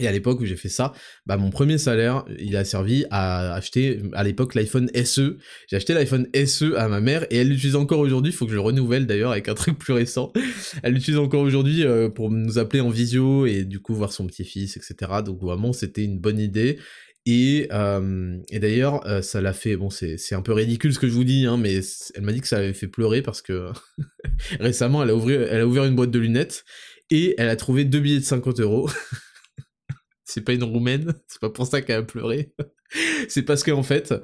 [0.00, 0.94] Et à l'époque où j'ai fait ça,
[1.26, 5.36] bah mon premier salaire, il a servi à acheter à l'époque l'iPhone SE.
[5.68, 8.32] J'ai acheté l'iPhone SE à ma mère et elle l'utilise encore aujourd'hui.
[8.32, 10.32] Il faut que je le renouvelle d'ailleurs avec un truc plus récent.
[10.82, 14.26] Elle l'utilise encore aujourd'hui euh, pour nous appeler en visio et du coup voir son
[14.26, 14.94] petit-fils, etc.
[15.24, 16.78] Donc vraiment c'était une bonne idée.
[17.26, 19.76] Et, euh, et d'ailleurs, euh, ça l'a fait.
[19.76, 21.80] Bon, c'est un peu ridicule ce que je vous dis, hein, mais
[22.14, 23.68] elle m'a dit que ça avait fait pleurer parce que
[24.60, 26.64] récemment, elle a, elle a ouvert une boîte de lunettes
[27.10, 28.88] et elle a trouvé deux billets de 50 euros.
[30.30, 32.52] c'est pas une roumaine, c'est pas pour ça qu'elle a pleuré.
[33.28, 34.14] c'est parce qu'en fait,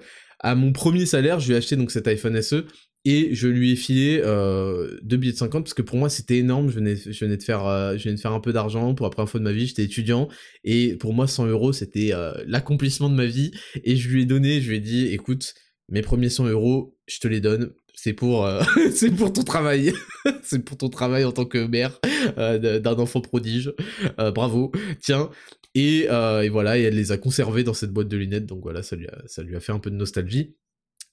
[0.41, 2.65] à mon premier salaire, je lui ai acheté donc cet iPhone SE
[3.07, 6.39] et je lui ai filé euh, deux billets de 50 parce que pour moi c'était
[6.39, 6.71] énorme.
[6.71, 6.95] Je venais,
[7.37, 9.45] de faire, euh, je venais de faire un peu d'argent pour la première fois de
[9.45, 9.69] ma vie.
[9.69, 10.29] J'étais étudiant
[10.65, 13.53] et pour moi 100 euros c'était euh, l'accomplissement de ma vie.
[13.85, 15.55] Et je lui ai donné, je lui ai dit, écoute,
[15.89, 17.71] mes premiers 100 euros, je te les donne.
[17.95, 18.49] C'est pour,
[18.93, 19.93] c'est pour ton travail.
[20.43, 22.01] c'est pour ton travail en tant que mère
[22.37, 23.73] d'un enfant prodige.
[24.19, 24.73] Bravo.
[25.01, 25.31] Tiens,
[25.77, 28.83] euh, et, voilà, et elle les a conservés dans cette boîte de lunettes, donc voilà,
[28.83, 30.57] ça lui, a, fait un peu de nostalgie.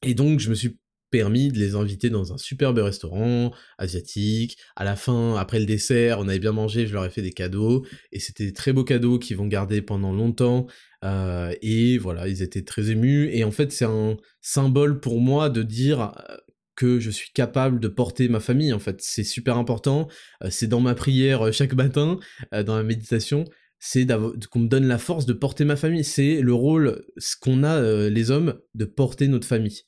[0.03, 0.77] Et donc, je me suis
[1.11, 4.57] permis de les inviter dans un superbe restaurant asiatique.
[4.75, 7.31] À la fin, après le dessert, on avait bien mangé, je leur ai fait des
[7.31, 10.65] cadeaux, et c'était des très beaux cadeaux qu'ils vont garder pendant longtemps.
[11.03, 13.29] Euh, et voilà, ils étaient très émus.
[13.31, 16.37] Et en fait, c'est un symbole pour moi de dire euh,
[16.75, 18.73] que je suis capable de porter ma famille.
[18.73, 20.07] En fait, c'est super important.
[20.49, 22.17] c'est dans ma prière chaque matin,
[22.51, 23.45] dans la méditation
[23.85, 24.07] c'est
[24.49, 26.05] qu'on me donne la force de porter ma famille.
[26.05, 27.03] C'est le rôle
[27.41, 29.81] qu'on a, euh, les hommes, de porter notre famille.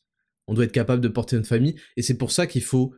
[0.47, 2.93] On doit être capable de porter notre famille, et c'est pour ça qu'il faut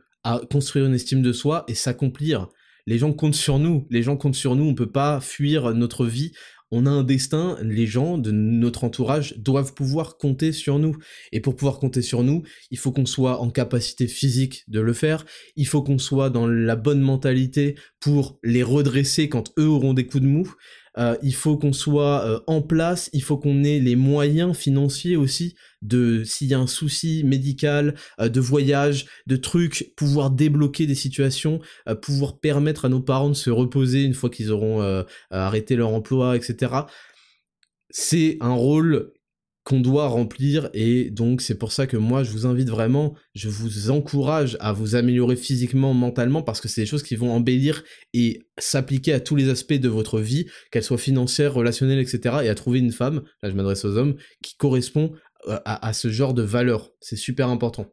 [0.50, 2.48] construire une estime de soi et s'accomplir.
[2.86, 6.04] Les gens comptent sur nous, les gens comptent sur nous, on peut pas fuir notre
[6.04, 6.32] vie.
[6.70, 10.96] On a un destin, les gens de notre entourage doivent pouvoir compter sur nous.
[11.32, 14.92] Et pour pouvoir compter sur nous, il faut qu'on soit en capacité physique de le
[14.92, 15.24] faire,
[15.56, 20.06] il faut qu'on soit dans la bonne mentalité pour les redresser quand eux auront des
[20.06, 20.52] coups de mou,
[20.98, 25.16] euh, il faut qu'on soit euh, en place, il faut qu'on ait les moyens financiers
[25.16, 30.86] aussi de s'il y a un souci médical, euh, de voyage, de trucs, pouvoir débloquer
[30.86, 31.60] des situations,
[32.02, 36.36] pouvoir permettre à nos parents de se reposer une fois qu'ils auront arrêté leur emploi,
[36.36, 36.72] etc.
[37.90, 39.12] C'est un rôle
[39.68, 43.50] qu'on doit remplir et donc c'est pour ça que moi je vous invite vraiment, je
[43.50, 47.84] vous encourage à vous améliorer physiquement, mentalement parce que c'est des choses qui vont embellir
[48.14, 52.36] et s'appliquer à tous les aspects de votre vie, qu'elles soient financières, relationnelles, etc.
[52.44, 55.12] et à trouver une femme, là je m'adresse aux hommes, qui correspond
[55.48, 56.90] euh, à, ce genre de valeur.
[57.02, 57.92] C'est super important.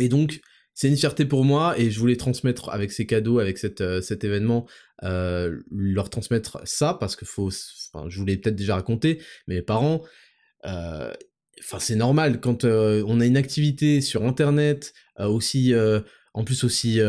[0.00, 0.40] Et donc
[0.74, 4.24] c'est une fierté pour moi et je voulais transmettre avec ces cadeaux, avec euh, cet
[4.24, 4.66] événement,
[5.04, 10.02] euh, leur transmettre ça parce que faut, je vous l'ai peut-être déjà raconté, mes parents,
[10.64, 15.74] enfin, c'est normal quand euh, on a une activité sur Internet euh, aussi
[16.34, 17.00] en plus aussi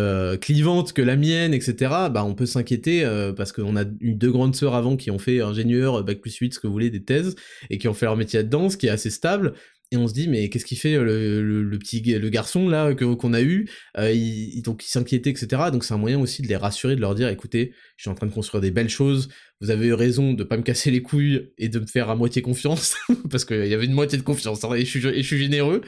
[0.41, 1.75] clivante que la mienne, etc.,
[2.09, 3.07] bah on peut s'inquiéter
[3.37, 6.55] parce qu'on a eu deux grandes sœurs avant qui ont fait ingénieur, bac plus 8,
[6.55, 7.35] ce que vous voulez, des thèses,
[7.69, 9.53] et qui ont fait leur métier de danse, qui est assez stable,
[9.91, 13.05] et on se dit mais qu'est-ce qu'il fait le, le, petit le garçon là que
[13.15, 16.47] qu'on a eu euh, il, donc il s'inquiétait etc donc c'est un moyen aussi de
[16.47, 19.27] les rassurer de leur dire écoutez je suis en train de construire des belles choses.
[19.59, 22.15] Vous avez eu raison de pas me casser les couilles et de me faire à
[22.15, 22.95] moitié confiance
[23.29, 25.37] parce qu'il y avait une moitié de confiance hein, et, je suis, et je suis
[25.37, 25.81] généreux.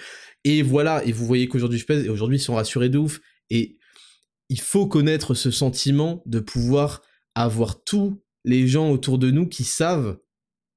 [0.43, 3.21] Et voilà et vous voyez qu'aujourd'hui je pèse et aujourd'hui ils sont rassurés de ouf.
[3.49, 3.77] Et
[4.49, 7.01] il faut connaître ce sentiment de pouvoir
[7.33, 10.17] avoir tous les gens autour de nous qui savent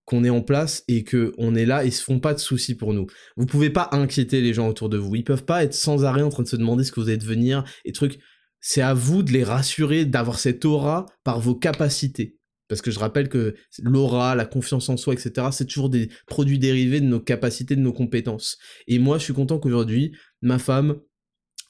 [0.04, 2.74] qu'on est en place et que on est là et se font pas de soucis
[2.74, 3.06] pour nous.
[3.36, 5.14] Vous pouvez pas inquiéter les gens autour de vous.
[5.14, 7.18] Ils peuvent pas être sans arrêt en train de se demander ce que vous allez
[7.18, 8.18] devenir et trucs.
[8.60, 12.38] C'est à vous de les rassurer, d'avoir cette aura par vos capacités.
[12.68, 16.58] Parce que je rappelle que l'aura, la confiance en soi, etc., c'est toujours des produits
[16.58, 18.56] dérivés de nos capacités, de nos compétences.
[18.86, 20.96] Et moi, je suis content qu'aujourd'hui, ma femme,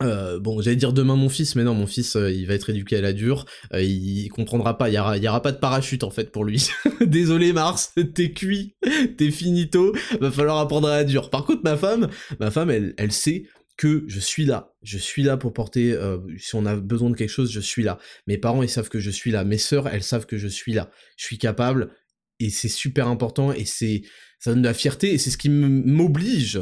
[0.03, 2.71] euh, bon, j'allais dire demain mon fils, mais non, mon fils, euh, il va être
[2.71, 5.59] éduqué à la dure, euh, il, comprendra pas, il y aura, y aura pas de
[5.59, 6.69] parachute en fait pour lui.
[7.01, 8.75] Désolé Mars, t'es cuit,
[9.17, 11.31] t'es finito, va falloir apprendre à la dure.
[11.31, 12.09] Par contre, ma femme,
[12.41, 13.45] ma femme, elle, elle sait
[13.77, 15.99] que je suis là, je suis là pour porter,
[16.39, 17.99] si on a besoin de quelque chose, je suis là.
[18.29, 20.73] Mes parents, ils savent que je suis là, mes sœurs, elles savent que je suis
[20.73, 21.91] là, je suis capable,
[22.39, 24.03] et c'est super important, et c'est,
[24.39, 26.61] ça donne de la fierté, et c'est ce qui m'oblige,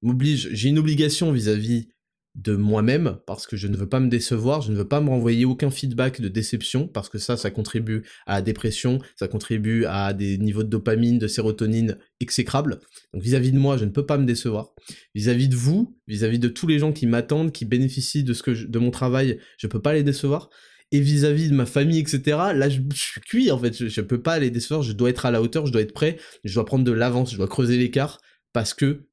[0.00, 1.88] m'oblige, j'ai une obligation vis-à-vis vis
[2.34, 5.08] de moi-même parce que je ne veux pas me décevoir, je ne veux pas me
[5.08, 9.84] renvoyer aucun feedback de déception parce que ça, ça contribue à la dépression, ça contribue
[9.84, 12.80] à des niveaux de dopamine, de sérotonine exécrables.
[13.12, 14.74] Donc vis-à-vis de moi, je ne peux pas me décevoir.
[15.14, 18.66] Vis-à-vis de vous, vis-à-vis de tous les gens qui m'attendent, qui bénéficient de ce que
[18.66, 20.50] de mon travail, je peux pas les décevoir.
[20.90, 22.22] Et vis-à-vis de ma famille, etc.,
[22.54, 25.26] là, je, suis cuit, en fait, je, je peux pas les décevoir, je dois être
[25.26, 27.76] à la hauteur, je dois être prêt, je dois prendre de l'avance, je dois creuser
[27.76, 28.20] l'écart,
[28.52, 29.06] parce que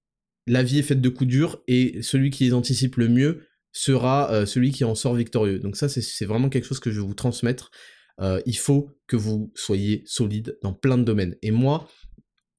[0.48, 4.32] la vie est faite de coups durs et celui qui les anticipe le mieux sera
[4.32, 5.60] euh, celui qui en sort victorieux.
[5.60, 7.72] Donc ça, c'est vraiment quelque chose que je vais vous transmettre.
[8.20, 11.36] Euh, il faut que vous soyez solide dans plein de domaines.
[11.42, 11.88] Et moi,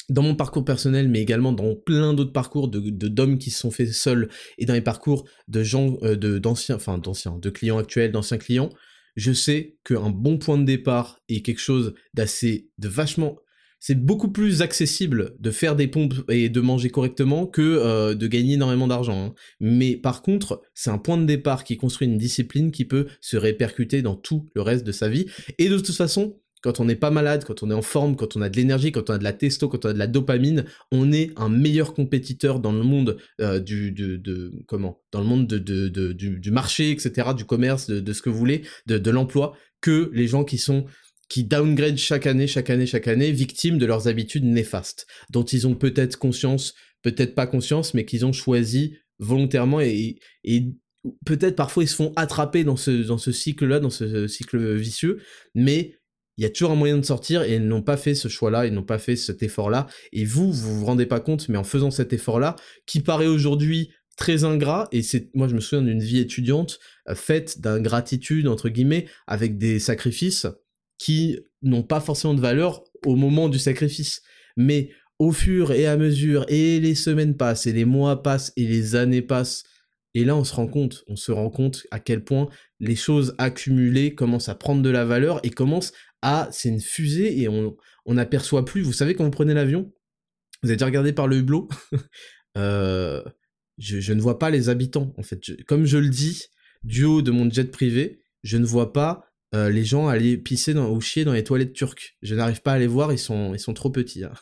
[0.09, 3.71] dans mon parcours personnel, mais également dans plein d'autres parcours de d'hommes qui se sont
[3.71, 8.13] faits seuls et dans les parcours de gens, euh, d'anciens, enfin d'anciens, de clients actuels,
[8.13, 8.71] d'anciens clients,
[9.17, 13.37] je sais qu'un bon point de départ est quelque chose d'assez, de vachement
[13.85, 18.29] c'est beaucoup plus accessible de faire des pompes et de manger correctement que euh, de
[18.29, 19.27] gagner énormément d'argent.
[19.27, 19.35] Hein.
[19.59, 23.37] Mais par contre, c'est un point de départ qui construit une discipline qui peut se
[23.37, 25.27] répercuter dans tout le reste de sa vie.
[25.59, 28.37] Et de toute façon, quand on n'est pas malade, quand on est en forme, quand
[28.37, 30.07] on a de l'énergie, quand on a de la testo, quand on a de la
[30.07, 36.13] dopamine, on est un meilleur compétiteur dans le monde euh, du dans le monde de,
[36.13, 40.45] du, marché, etc., du commerce, de, ce que vous voulez, de, l'emploi, que les gens
[40.45, 40.85] qui sont
[41.29, 45.67] qui downgrade chaque année, chaque année, chaque année, victimes de leurs habitudes néfastes, dont ils
[45.67, 50.65] ont peut-être conscience, peut-être pas conscience, mais qu'ils ont choisi volontairement et, et
[51.25, 55.19] peut-être parfois ils se font attraper dans ce, dans ce cycle-là, dans ce cycle vicieux,
[55.55, 55.97] mais
[56.39, 58.67] il y a toujours un moyen de sortir et ils n'ont pas fait ce choix-là,
[58.67, 59.87] ils n'ont pas fait cet effort-là.
[60.13, 62.57] Et vous, vous vous rendez pas compte, mais en faisant cet effort-là,
[62.87, 67.15] qui paraît aujourd'hui très ingrat, et c'est, moi je me souviens d'une vie étudiante euh,
[67.15, 70.47] faite d'ingratitude, entre guillemets, avec des sacrifices,
[71.03, 74.23] qui n'ont pas forcément de valeur au moment du sacrifice.
[74.57, 78.65] Mais au fur et à mesure, et les semaines passent, et les mois passent, et
[78.69, 79.65] les années passent,
[80.15, 83.35] et là on se rend compte, on se rend compte à quel point les choses
[83.39, 87.75] accumulées commencent à prendre de la valeur et commencent à, c'est une fusée et on
[88.07, 88.83] n'aperçoit plus.
[88.83, 89.93] Vous savez quand vous prenez l'avion,
[90.63, 91.69] vous êtes déjà regardé par le hublot,
[92.57, 93.25] euh,
[93.77, 95.41] je, ne vois pas les habitants en fait.
[95.67, 96.45] comme je le dis,
[96.85, 100.75] du haut de mon jet privé, je ne vois pas euh, les gens allaient pisser
[100.75, 102.17] dans, ou chier dans les toilettes turques.
[102.23, 104.25] Je n'arrive pas à les voir, ils sont, ils sont trop petits.
[104.25, 104.33] Hein.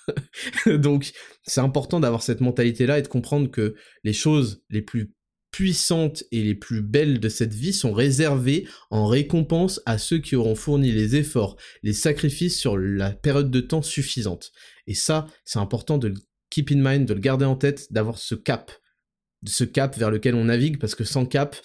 [0.79, 5.13] Donc c'est important d'avoir cette mentalité-là et de comprendre que les choses les plus
[5.51, 10.37] puissantes et les plus belles de cette vie sont réservées en récompense à ceux qui
[10.37, 14.53] auront fourni les efforts, les sacrifices sur la période de temps suffisante.
[14.87, 16.15] Et ça, c'est important de le
[16.51, 18.71] keep in mind, de le garder en tête, d'avoir ce cap,
[19.47, 21.57] ce cap vers lequel on navigue, parce que sans cap,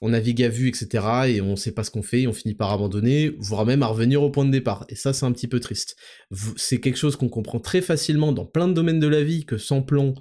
[0.00, 1.04] on navigue à vue, etc.
[1.28, 3.86] et on sait pas ce qu'on fait, et on finit par abandonner, voire même à
[3.86, 4.86] revenir au point de départ.
[4.88, 5.96] Et ça, c'est un petit peu triste.
[6.56, 9.58] C'est quelque chose qu'on comprend très facilement dans plein de domaines de la vie, que
[9.58, 10.14] sans plan,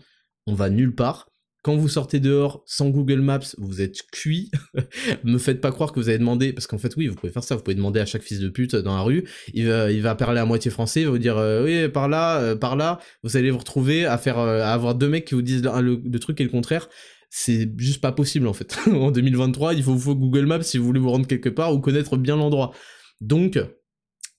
[0.47, 1.28] on va nulle part.
[1.61, 4.49] Quand vous sortez dehors sans Google Maps, vous êtes cuit.
[5.23, 7.43] Me faites pas croire que vous avez demandé, parce qu'en fait oui, vous pouvez faire
[7.43, 10.01] ça, vous pouvez demander à chaque fils de pute dans la rue, il va, il
[10.01, 12.75] va parler à moitié français, il va vous dire euh, oui par là, euh, par
[12.75, 15.63] là, vous allez vous retrouver à faire, euh, à avoir deux mecs qui vous disent
[15.63, 16.89] le truc et le contraire
[17.29, 18.77] c'est juste pas possible en fait.
[18.87, 21.79] en 2023, il faut, faut Google Maps si vous voulez vous rendre quelque part ou
[21.79, 22.71] connaître bien l'endroit.
[23.21, 23.59] Donc,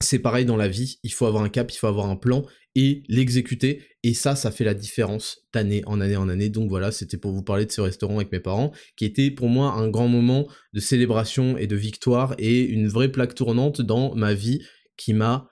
[0.00, 2.44] c'est pareil dans la vie, il faut avoir un cap, il faut avoir un plan
[2.74, 3.82] et l'exécuter.
[4.02, 6.48] Et ça, ça fait la différence d'année en année en année.
[6.48, 9.48] Donc voilà, c'était pour vous parler de ce restaurant avec mes parents, qui était pour
[9.48, 14.14] moi un grand moment de célébration et de victoire et une vraie plaque tournante dans
[14.14, 14.60] ma vie
[14.96, 15.48] qui m'a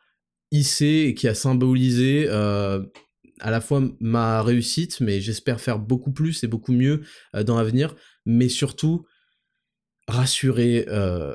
[0.51, 2.83] hissé et qui a symbolisé euh,
[3.41, 7.03] à la fois ma réussite, mais j'espère faire beaucoup plus et beaucoup mieux
[7.35, 7.95] euh, dans l'avenir,
[8.27, 9.05] mais surtout
[10.07, 11.35] rassurer, euh,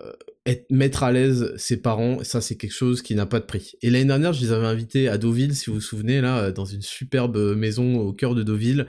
[0.70, 3.74] mettre à l'aise ses parents, ça c'est quelque chose qui n'a pas de prix.
[3.82, 6.66] Et l'année dernière, je les avais invités à Deauville, si vous vous souvenez, là, dans
[6.66, 8.88] une superbe maison au cœur de Deauville,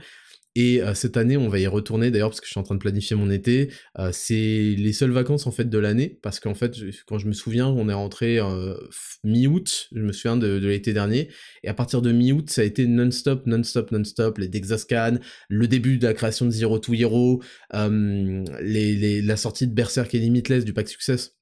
[0.57, 2.75] et euh, cette année, on va y retourner d'ailleurs parce que je suis en train
[2.75, 3.71] de planifier mon été.
[3.99, 6.73] Euh, c'est les seules vacances en fait de l'année parce qu'en fait,
[7.07, 8.73] quand je me souviens, on est rentré euh,
[9.25, 9.89] mi-août.
[9.93, 11.29] Je me souviens de, l'été dernier
[11.63, 14.37] et à partir de mi-août, ça a été non-stop, non-stop, non-stop.
[14.37, 15.17] Les Dexascan,
[15.49, 17.41] le début de la création de Zero to Hero,
[17.71, 21.35] la sortie de Berserk et Limitless du pack Success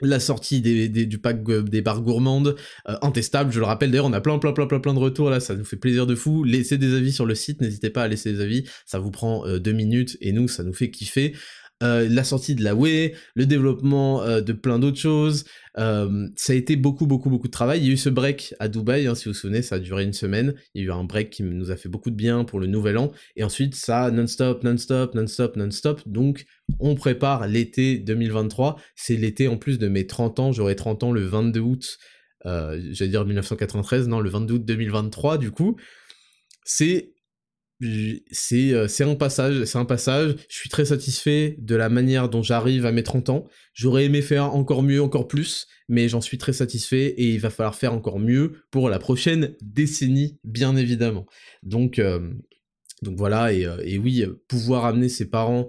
[0.00, 2.56] la sortie du pack des barres gourmandes,
[2.88, 5.30] euh, intestable, je le rappelle d'ailleurs, on a plein plein plein plein plein de retours
[5.30, 6.44] là, ça nous fait plaisir de fou.
[6.44, 9.46] Laissez des avis sur le site, n'hésitez pas à laisser des avis, ça vous prend
[9.46, 11.34] euh, deux minutes et nous ça nous fait kiffer.
[11.84, 15.44] Euh, la sortie de la Way, le développement euh, de plein d'autres choses.
[15.76, 17.80] Euh, ça a été beaucoup, beaucoup, beaucoup de travail.
[17.80, 19.78] Il y a eu ce break à Dubaï, hein, si vous vous souvenez, ça a
[19.78, 20.54] duré une semaine.
[20.74, 22.66] Il y a eu un break qui nous a fait beaucoup de bien pour le
[22.66, 23.12] nouvel an.
[23.36, 26.00] Et ensuite, ça, non-stop, non-stop, non-stop, non-stop.
[26.06, 26.46] Donc,
[26.78, 28.76] on prépare l'été 2023.
[28.96, 30.52] C'est l'été en plus de mes 30 ans.
[30.52, 31.98] J'aurai 30 ans le 22 août.
[32.44, 35.76] J'allais dire 1993, non, le 22 août 2023, du coup.
[36.64, 37.13] C'est
[37.80, 40.36] c'est euh, c'est un passage, c'est un passage.
[40.48, 43.44] Je suis très satisfait de la manière dont j'arrive à mes 30 ans.
[43.72, 47.50] J'aurais aimé faire encore mieux, encore plus, mais j'en suis très satisfait et il va
[47.50, 51.26] falloir faire encore mieux pour la prochaine décennie, bien évidemment.
[51.62, 52.30] Donc euh,
[53.02, 55.66] donc voilà et, euh, et, oui, pouvoir amener ses parents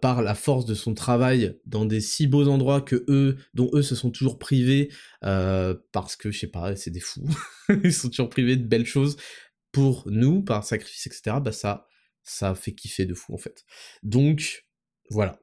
[0.00, 3.82] par la force de son travail dans des si beaux endroits que eux, dont eux
[3.82, 4.88] se sont toujours privés
[5.20, 7.28] parce que je sais pas, c'est des fous.
[7.84, 9.18] Ils sont toujours privés de belles choses
[9.78, 11.86] pour nous, par sacrifice, etc., bah ça,
[12.24, 13.64] ça fait kiffer de fou en fait.
[14.02, 14.66] Donc,
[15.08, 15.38] voilà.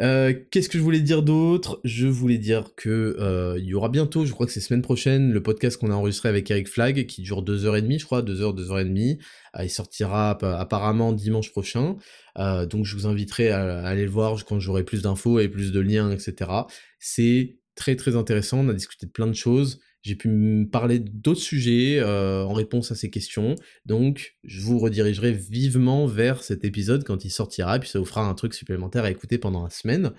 [0.00, 1.80] Euh, qu'est-ce que je voulais dire d'autre?
[1.84, 5.40] Je voulais dire que euh, y aura bientôt, je crois que c'est semaine prochaine, le
[5.40, 9.18] podcast qu'on a enregistré avec Eric Flag, qui dure 2h30, je crois, 2h, 2h30.
[9.56, 11.96] Euh, il sortira apparemment dimanche prochain.
[12.36, 15.78] donc je vous inviterai à, aller le voir quand j'aurai plus d'infos et plus de
[15.78, 16.50] liens, etc.
[16.98, 19.80] C'est très très intéressant, on a discuté de plein de choses.
[20.02, 23.54] J'ai pu parler d'autres sujets euh, en réponse à ces questions.
[23.84, 28.26] Donc, je vous redirigerai vivement vers cet épisode quand il sortira, puis ça vous fera
[28.26, 30.12] un truc supplémentaire à écouter pendant la semaine.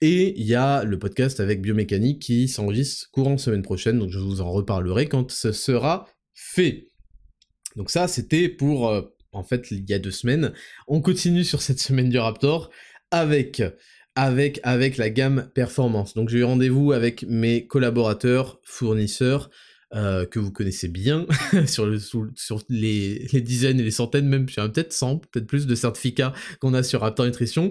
[0.00, 4.18] Et il y a le podcast avec Biomécanique qui s'enregistre courant semaine prochaine, donc je
[4.18, 6.88] vous en reparlerai quand ce sera fait.
[7.76, 9.02] Donc ça, c'était pour, euh,
[9.32, 10.52] en fait, il y a deux semaines.
[10.86, 12.70] On continue sur cette semaine du Raptor
[13.10, 13.62] avec
[14.18, 16.14] avec, avec la gamme performance.
[16.14, 19.48] Donc j'ai eu rendez-vous avec mes collaborateurs, fournisseurs,
[19.94, 21.24] euh, que vous connaissez bien,
[21.66, 26.32] sur, le, sur les, dizaines et les centaines, même peut-être 100, peut-être plus de certificats
[26.60, 27.70] qu'on a sur Raptor Nutrition.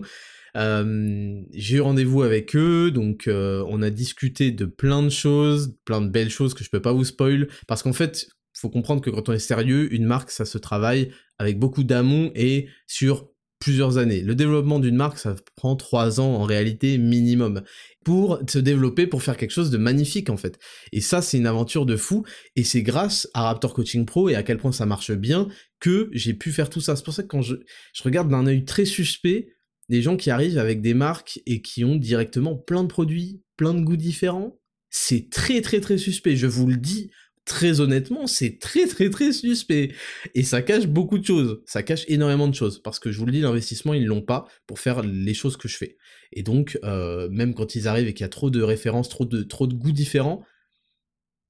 [0.56, 5.76] Euh, j'ai eu rendez-vous avec eux, donc euh, on a discuté de plein de choses,
[5.84, 9.02] plein de belles choses que je peux pas vous spoil, parce qu'en fait, faut comprendre
[9.02, 13.30] que quand on est sérieux, une marque, ça se travaille avec beaucoup d'amont et sur
[13.60, 14.22] plusieurs années.
[14.22, 17.64] Le développement d'une marque, ça prend trois ans en réalité minimum
[18.06, 20.60] pour se développer, pour faire quelque chose de magnifique en fait.
[20.92, 22.24] Et ça, c'est une aventure de fou.
[22.56, 25.48] Et c'est grâce à Raptor Coaching Pro et à quel point ça marche bien
[25.80, 26.96] que j'ai pu faire tout ça.
[26.96, 27.56] C'est pour ça que quand je,
[27.94, 29.50] je regarde d'un œil très suspect
[29.90, 33.74] des gens qui arrivent avec des marques et qui ont directement plein de produits, plein
[33.74, 36.36] de goûts différents, c'est très très très suspect.
[36.36, 37.12] Je vous le dis
[37.48, 39.94] très honnêtement, c'est très très très suspect.
[40.36, 41.62] Et ça cache beaucoup de choses.
[41.66, 42.80] Ça cache énormément de choses.
[42.84, 45.68] Parce que je vous le dis, l'investissement, ils l'ont pas pour faire les choses que
[45.68, 45.98] je fais.
[46.34, 49.26] Et donc, euh, même quand ils arrivent et qu'il y a trop de références, trop
[49.26, 50.44] de, goûts différents,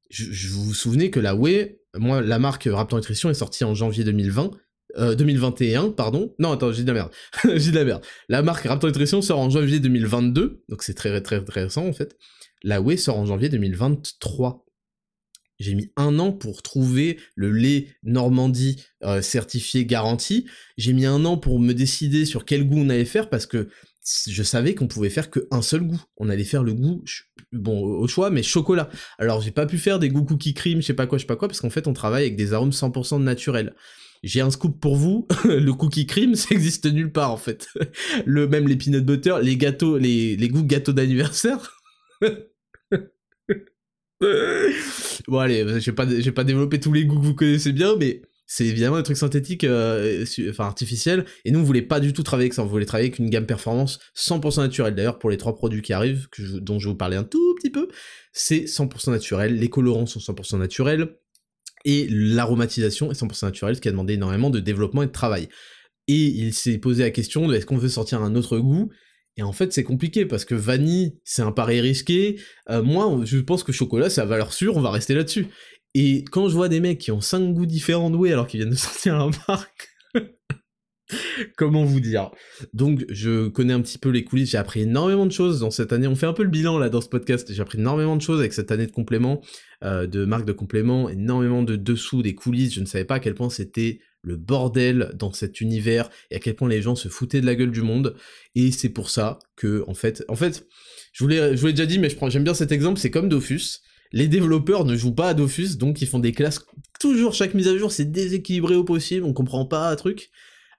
[0.09, 3.73] je, vous vous souvenez que la Way, moi, la marque Raptor Nutrition est sortie en
[3.73, 4.51] janvier 2020.
[4.97, 6.33] 2021, pardon.
[6.39, 7.11] Non, attends, j'ai de la merde.
[7.55, 8.03] j'ai de la merde.
[8.29, 11.93] La marque Raptor Nutrition sort en janvier 2022, donc c'est très, très, très récent en
[11.93, 12.17] fait.
[12.63, 14.66] La Whey sort en janvier 2023.
[15.59, 20.45] J'ai mis un an pour trouver le lait Normandie euh, certifié garanti.
[20.77, 23.69] J'ai mis un an pour me décider sur quel goût on allait faire parce que
[24.27, 26.01] je savais qu'on pouvait faire qu'un seul goût.
[26.17, 27.03] On allait faire le goût,
[27.51, 28.89] bon, au choix, mais chocolat.
[29.17, 31.27] Alors j'ai pas pu faire des goûts cookie cream, je sais pas quoi, je sais
[31.27, 33.75] pas quoi, parce qu'en fait on travaille avec des arômes 100% naturels.
[34.23, 37.67] J'ai un scoop pour vous, le cookie cream, ça existe nulle part en fait.
[38.25, 41.73] Le même les peanut butter, les gâteaux, les, les goûts gâteaux d'anniversaire.
[45.27, 48.65] bon allez, j'ai pas, pas développé tous les goûts que vous connaissez bien, mais c'est
[48.65, 52.45] évidemment des trucs synthétiques, euh, enfin artificiels, et nous on voulait pas du tout travailler
[52.45, 54.95] avec ça, on voulait travailler avec une gamme performance 100% naturelle.
[54.95, 56.27] D'ailleurs pour les trois produits qui arrivent,
[56.61, 57.89] dont je vais vous parler un tout petit peu,
[58.31, 61.09] c'est 100% naturel, les colorants sont 100% naturels,
[61.85, 65.47] et l'aromatisation est 100% naturelle, ce qui a demandé énormément de développement et de travail.
[66.07, 68.89] Et il s'est posé la question de est-ce qu'on veut sortir un autre goût
[69.37, 72.39] et en fait, c'est compliqué parce que vanille, c'est un pari risqué.
[72.69, 75.47] Euh, moi, je pense que chocolat, c'est à valeur sûre, on va rester là-dessus.
[75.93, 78.71] Et quand je vois des mecs qui ont 5 goûts différents de alors qu'ils viennent
[78.71, 79.89] de sortir la marque,
[81.57, 82.31] comment vous dire?
[82.73, 85.93] Donc, je connais un petit peu les coulisses, j'ai appris énormément de choses dans cette
[85.93, 86.07] année.
[86.07, 88.39] On fait un peu le bilan là dans ce podcast, j'ai appris énormément de choses
[88.39, 89.41] avec cette année de compléments,
[89.83, 92.73] euh, de marques de compléments, énormément de dessous, des coulisses.
[92.73, 96.39] Je ne savais pas à quel point c'était le bordel dans cet univers et à
[96.39, 98.15] quel point les gens se foutaient de la gueule du monde.
[98.55, 100.67] Et c'est pour ça que, en fait, en fait,
[101.13, 103.79] je vous l'ai, déjà dit, mais j'aime bien cet exemple, c'est comme Dofus.
[104.11, 106.65] Les développeurs ne jouent pas à Dofus, donc ils font des classes.
[106.99, 110.29] Toujours chaque mise à jour, c'est déséquilibré au possible, on comprend pas un truc.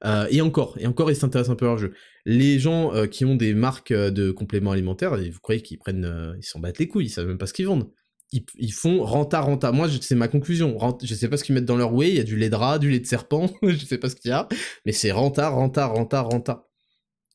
[0.05, 1.93] Euh, et encore, et encore, ils s'intéressent un peu à leur jeu.
[2.24, 6.34] Les gens euh, qui ont des marques euh, de compléments alimentaires, vous croyez qu'ils prennent,
[6.39, 7.91] ils s'en battent les couilles, ils savent même pas ce qu'ils vendent
[8.33, 9.72] ils, font renta renta.
[9.72, 10.76] Moi, c'est ma conclusion.
[11.03, 12.11] je sais pas ce qu'ils mettent dans leur whey.
[12.11, 13.51] Il y a du lait de rat, du lait de serpent.
[13.62, 14.49] je sais pas ce qu'il y a,
[14.85, 16.66] mais c'est renta, renta, renta, renta.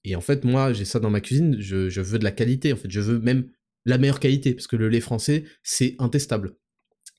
[0.04, 1.58] Et en fait, moi, j'ai ça dans ma cuisine.
[1.60, 2.74] Je, veux de la qualité.
[2.74, 3.50] En fait, je veux même
[3.86, 6.56] la meilleure qualité parce que le lait français, c'est intestable.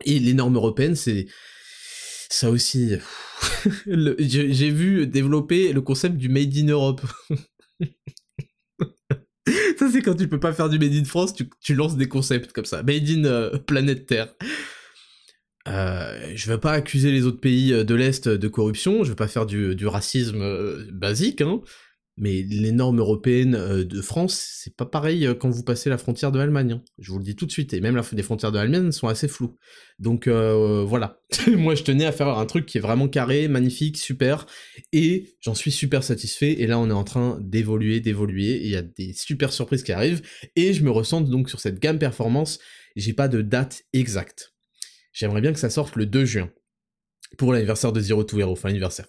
[0.04, 1.26] Et les normes européennes, c'est
[2.28, 2.92] ça aussi.
[3.86, 7.02] j'ai vu développer le concept du made in Europe.
[9.78, 12.52] ça, c'est quand tu peux pas faire du Made in France, tu, lances des concepts
[12.52, 12.82] comme ça.
[12.82, 14.28] Made in euh, planète Terre.
[15.66, 19.16] Euh, je veux pas accuser les autres pays euh, de l'Est de corruption, je veux
[19.16, 21.60] pas faire du, du racisme euh, basique, hein,
[22.16, 25.98] mais les normes européennes euh, de France, c'est pas pareil euh, quand vous passez la
[25.98, 26.72] frontière de l'Allemagne.
[26.72, 26.82] Hein.
[26.98, 27.74] Je vous le dis tout de suite.
[27.74, 29.56] Et même les frontières de l'Allemagne sont assez floues.
[29.98, 31.20] Donc euh, voilà.
[31.56, 34.46] Moi, je tenais à faire un truc qui est vraiment carré, magnifique, super.
[34.92, 36.52] Et j'en suis super satisfait.
[36.52, 38.60] Et là, on est en train d'évoluer, d'évoluer.
[38.62, 40.22] Il y a des super surprises qui arrivent.
[40.54, 42.60] Et je me ressens donc sur cette gamme performance.
[42.94, 44.54] J'ai pas de date exacte.
[45.12, 46.50] J'aimerais bien que ça sorte le 2 juin
[47.36, 49.06] pour l'anniversaire de Zero to Hero, enfin l'anniversaire,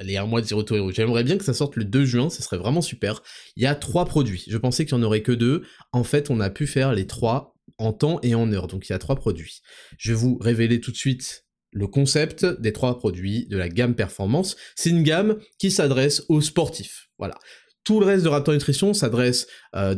[0.00, 0.90] les un mois de Zero to Hero.
[0.90, 3.22] J'aimerais bien que ça sorte le 2 juin, ce serait vraiment super.
[3.56, 4.44] Il y a trois produits.
[4.48, 5.62] Je pensais qu'il n'y en aurait que deux.
[5.92, 8.66] En fait, on a pu faire les trois en temps et en heure.
[8.66, 9.60] Donc il y a trois produits.
[9.98, 13.94] Je vais vous révéler tout de suite le concept des trois produits de la gamme
[13.94, 14.56] performance.
[14.74, 17.08] C'est une gamme qui s'adresse aux sportifs.
[17.18, 17.38] Voilà.
[17.86, 19.94] Tout le reste de Raptor Nutrition s'adresse euh,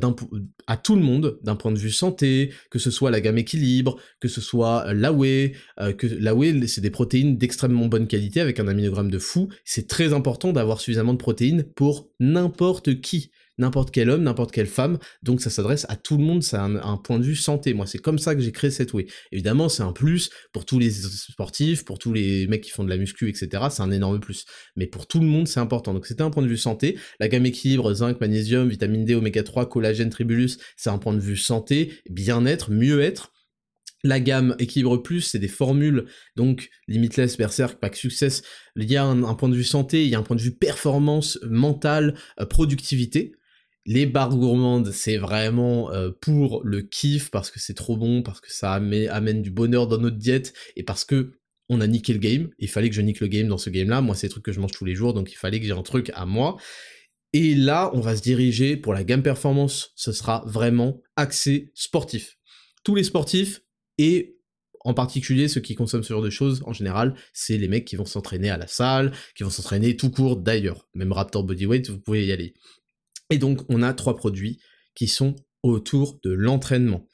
[0.67, 3.97] à tout le monde d'un point de vue santé, que ce soit la gamme équilibre,
[4.21, 8.43] que ce soit la whey, euh, que la whey c'est des protéines d'extrêmement bonne qualité
[8.43, 9.49] avec un aminogramme de fou.
[9.65, 14.67] C'est très important d'avoir suffisamment de protéines pour n'importe qui n'importe quel homme, n'importe quelle
[14.67, 17.75] femme, donc ça s'adresse à tout le monde, c'est un, point de vue santé.
[17.75, 19.07] Moi, c'est comme ça que j'ai créé cette way.
[19.33, 22.89] Évidemment, c'est un plus pour tous les sportifs, pour tous les mecs qui font de
[22.89, 23.65] la muscu, etc.
[23.71, 24.45] C'est un énorme plus.
[24.77, 25.95] Mais pour tout le monde, c'est important.
[25.95, 26.99] Donc c'était un point de vue santé.
[27.21, 31.21] La gamme équilibre, zinc, magnésium, vitamine D, oméga 3, collagène, tribulus, c'est un point de
[31.21, 33.33] vue santé, bien-être, mieux-être.
[34.05, 36.07] La gamme équilibre plus, c'est des formules,
[36.37, 38.43] donc limitless, berserk, pack success.
[38.77, 40.55] Il y a un, point de vue santé, il y a un point de vue
[40.55, 43.33] performance mentale, euh, productivité.
[43.91, 48.39] Les barres gourmandes, c'est vraiment euh, pour le kiff, parce que c'est trop bon, parce
[48.39, 51.33] que ça amène, du bonheur dans notre diète, et parce que
[51.71, 52.51] on a niqué le game.
[52.59, 54.03] Il fallait que je nique le game dans ce game-là.
[54.03, 55.73] Moi, c'est des trucs que je mange tous les jours, donc il fallait que j'ai
[55.73, 56.59] un truc à moi.
[57.33, 59.93] Et là, on va se diriger pour la gamme performance.
[59.97, 62.37] Ce sera vraiment axé sportif.
[62.85, 63.63] Tous les sportifs,
[63.97, 64.37] et
[64.81, 67.97] en particulier ceux qui consomment ce genre de choses, en général, c'est les mecs qui
[67.97, 70.87] vont s'entraîner à la salle, qui vont s'entraîner tout court d'ailleurs.
[70.93, 72.53] Même Raptor Bodyweight, vous pouvez y aller.
[73.31, 74.61] Et donc, on a trois produits
[74.95, 77.07] qui sont autour de l'entraînement.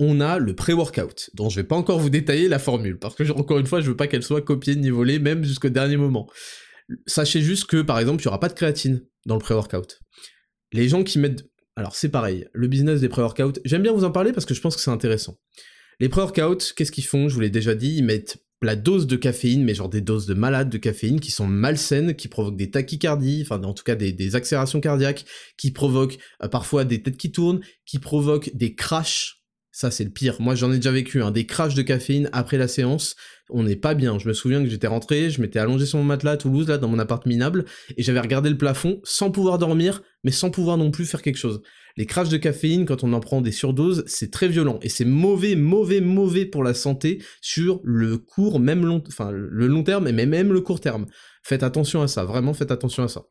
[0.00, 3.28] On a le pré-workout, dont je vais pas encore vous détailler la formule, parce que
[3.32, 6.30] encore une fois, je veux pas qu'elle soit copiée ni volée, même jusqu'au dernier moment.
[7.06, 10.00] Sachez juste que, par exemple, il n'y aura pas de créatine dans le pré-workout.
[10.72, 11.44] Les gens qui mettent...
[11.76, 14.60] Alors c'est pareil, le business des pré-workouts, j'aime bien vous en parler parce que je
[14.60, 15.38] pense que c'est intéressant.
[16.00, 17.28] Les pré-workouts, qu'est-ce qu'ils font?
[17.28, 20.26] Je vous l'ai déjà dit, ils mettent la dose de caféine, mais genre des doses
[20.26, 23.94] de malades de caféine qui sont malsaines, qui provoquent des tachycardies, enfin en tout cas
[23.94, 25.24] des, accélérations cardiaques,
[25.56, 29.42] qui provoquent euh, parfois des têtes qui tournent, qui provoquent des crashs.
[29.70, 30.40] Ça c'est le pire.
[30.40, 33.14] Moi j'en ai déjà vécu, hein, des crashs de caféine après la séance.
[33.50, 34.18] On n'est pas bien.
[34.18, 36.78] Je me souviens que j'étais rentré, je m'étais allongé sur mon matelas à Toulouse, là,
[36.78, 37.64] dans mon appart minable,
[37.96, 41.38] et j'avais regardé le plafond sans pouvoir dormir, mais sans pouvoir non plus faire quelque
[41.38, 41.62] chose
[41.98, 45.04] les crashs de caféine, quand on en prend des surdoses, c'est très violent et c'est
[45.04, 50.08] mauvais, mauvais, mauvais pour la santé sur le court, même long, enfin le long terme,
[50.12, 51.06] mais même le court terme.
[51.42, 53.24] Faites attention à ça, vraiment faites attention à ça.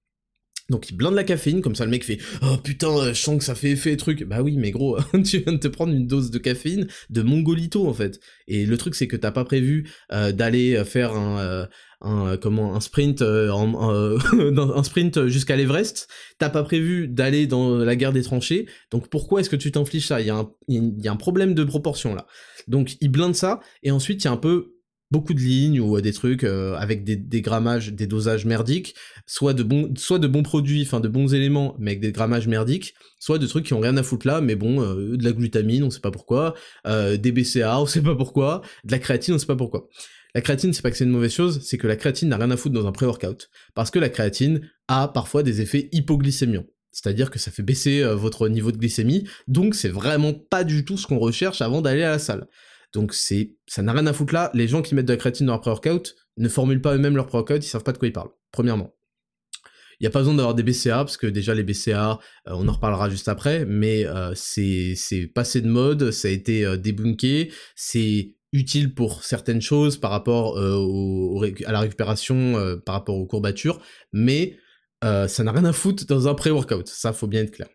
[0.69, 3.43] Donc il blinde la caféine, comme ça le mec fait «Oh putain, je sens que
[3.43, 4.23] ça fait effet truc».
[4.27, 7.87] Bah oui, mais gros, tu viens de te prendre une dose de caféine de mongolito
[7.87, 8.19] en fait.
[8.47, 11.67] Et le truc c'est que t'as pas prévu euh, d'aller faire un,
[12.03, 13.49] euh, comment un sprint euh,
[14.75, 16.09] un sprint jusqu'à l'Everest.
[16.37, 18.67] T'as pas prévu d'aller dans la guerre des tranchées.
[18.91, 20.19] Donc pourquoi est-ce que tu t'infliges ça?
[20.21, 22.27] Il y, y a un problème de proportion là.
[22.67, 24.76] Donc il blinde ça et ensuite il y a un peu
[25.11, 28.95] beaucoup de lignes ou des trucs euh, avec des, des, grammages, des dosages merdiques,
[29.25, 32.47] soit de bons, soit de bons produits, enfin de bons éléments, mais avec des grammages
[32.47, 35.31] merdiques, soit de trucs qui ont rien à foutre là, mais bon, euh, de la
[35.31, 36.55] glutamine, on sait pas pourquoi,
[36.85, 39.87] euh, des BCA, on sait pas pourquoi, de la créatine, on sait pas pourquoi.
[40.35, 42.51] La créatine, c'est pas que c'est une mauvaise chose, c'est que la créatine n'a rien
[42.51, 46.65] à foutre dans un pré-workout, parce que la créatine a parfois des effets hypoglycémiants.
[46.91, 50.97] C'est-à-dire que ça fait baisser votre niveau de glycémie, donc c'est vraiment pas du tout
[50.97, 52.47] ce qu'on recherche avant d'aller à la salle.
[52.93, 54.49] Donc c'est, ça n'a rien à foutre là.
[54.53, 57.27] Les gens qui mettent de la créatine dans leur pré-workout ne formulent pas eux-mêmes leur
[57.27, 58.31] pré-workout, ils savent pas de quoi ils parlent.
[58.51, 58.93] Premièrement.
[59.99, 62.67] Il n'y a pas besoin d'avoir des BCA, parce que déjà les BCA, euh, on
[62.67, 64.95] en reparlera juste après, mais euh, c'est,
[65.33, 70.57] passé de mode, ça a été euh, débunké, c'est utile pour certaines choses par rapport
[70.57, 73.81] à la récupération, par rapport aux courbatures,
[74.13, 74.57] mais
[75.03, 77.67] ça n'a rien à foutre dans un pré-workout, ça faut bien être clair.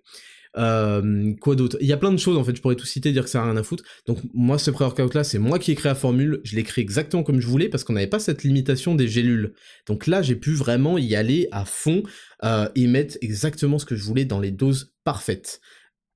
[0.57, 1.77] Euh, quoi d'autre?
[1.81, 3.39] Il y a plein de choses en fait, je pourrais tout citer, dire que ça
[3.39, 3.85] n'a rien à foutre.
[4.07, 6.83] Donc moi ce pré-workout là, c'est moi qui ai créé la formule, je l'ai créé
[6.83, 9.55] exactement comme je voulais parce qu'on n'avait pas cette limitation des gélules.
[9.87, 12.03] Donc là j'ai pu vraiment y aller à fond
[12.45, 15.61] euh, et mettre exactement ce que je voulais dans les doses parfaites.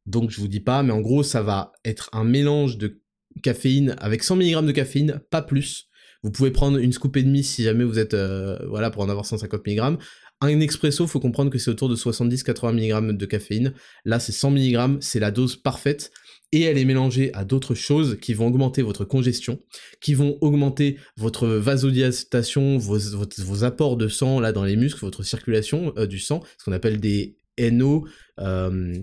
[0.04, 3.00] Donc je vous dis pas, mais en gros ça va être un mélange de
[3.42, 5.88] caféine avec 100 mg de caféine, pas plus.
[6.22, 9.08] Vous pouvez prendre une scoop et demie si jamais vous êtes, euh, voilà, pour en
[9.08, 9.98] avoir 150 mg.
[10.42, 13.72] Un expresso, faut comprendre que c'est autour de 70-80 mg de caféine.
[14.04, 16.12] Là, c'est 100 mg, c'est la dose parfaite.
[16.52, 19.58] Et elle est mélangée à d'autres choses qui vont augmenter votre congestion,
[20.00, 25.92] qui vont augmenter votre vasodilatation, vos, apports de sang là dans les muscles, votre circulation
[25.96, 28.06] euh, du sang, ce qu'on appelle des NO,
[28.38, 28.94] euh,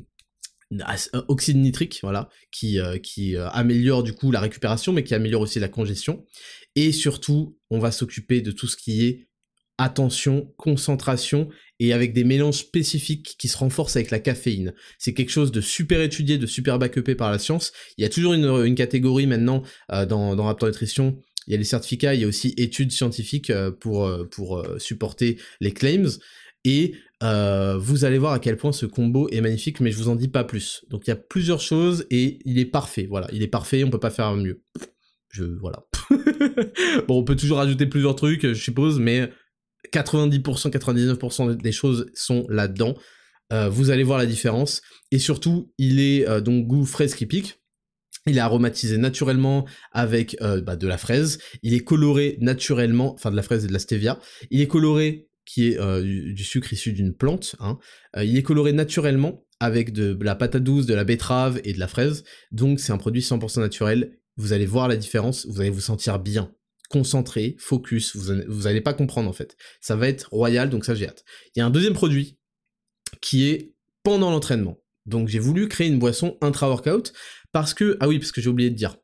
[1.27, 5.59] oxyde nitrique, voilà, qui, euh, qui améliore du coup la récupération, mais qui améliore aussi
[5.59, 6.25] la congestion.
[6.75, 9.27] Et surtout, on va s'occuper de tout ce qui est
[9.77, 11.49] attention, concentration
[11.79, 14.73] et avec des mélanges spécifiques qui se renforcent avec la caféine.
[14.99, 17.73] C'est quelque chose de super étudié, de super backupé par la science.
[17.97, 21.19] Il y a toujours une, catégorie maintenant euh, dans, dans Raptor Nutrition.
[21.47, 24.65] Il y a les certificats, il y a aussi études scientifiques euh, pour, euh, pour
[24.77, 26.19] supporter les claims.
[26.65, 30.15] Et vous allez voir à quel point ce combo est magnifique, mais je vous en
[30.15, 30.85] dis pas plus.
[30.89, 33.05] Donc il y a plusieurs choses et il est parfait.
[33.09, 34.61] Voilà, il est parfait, on peut pas faire mieux.
[35.29, 35.85] Je voilà.
[37.07, 39.29] bon, on peut toujours ajouter plusieurs trucs, je suppose, mais
[39.91, 42.95] 90%, 99% des choses sont là-dedans.
[43.51, 44.81] Euh, vous allez voir la différence.
[45.11, 47.59] Et surtout, il est euh, donc goût fraise qui pique.
[48.25, 51.39] Il est aromatisé naturellement avec euh, bah, de la fraise.
[51.61, 54.19] Il est coloré naturellement, enfin de la fraise et de la stevia.
[54.49, 57.57] Il est coloré qui est du, sucre issu d'une plante.
[57.59, 57.77] Hein.
[58.15, 61.89] il est coloré naturellement avec de, la patate douce, de la betterave et de la
[61.89, 62.23] fraise.
[62.53, 64.17] Donc c'est un produit 100% naturel.
[64.37, 66.49] Vous allez voir la différence, vous allez vous sentir bien
[66.93, 69.57] concentré, focus, vous, vous allez pas comprendre en fait.
[69.81, 71.25] Ça va être royal, donc ça j'ai hâte.
[71.55, 72.37] Il y a un deuxième produit
[73.19, 73.73] qui est
[74.03, 74.77] pendant l'entraînement.
[75.07, 77.11] Donc j'ai voulu créer une boisson intra-workout
[77.51, 78.95] parce que, ah oui, parce que j'ai oublié de dire,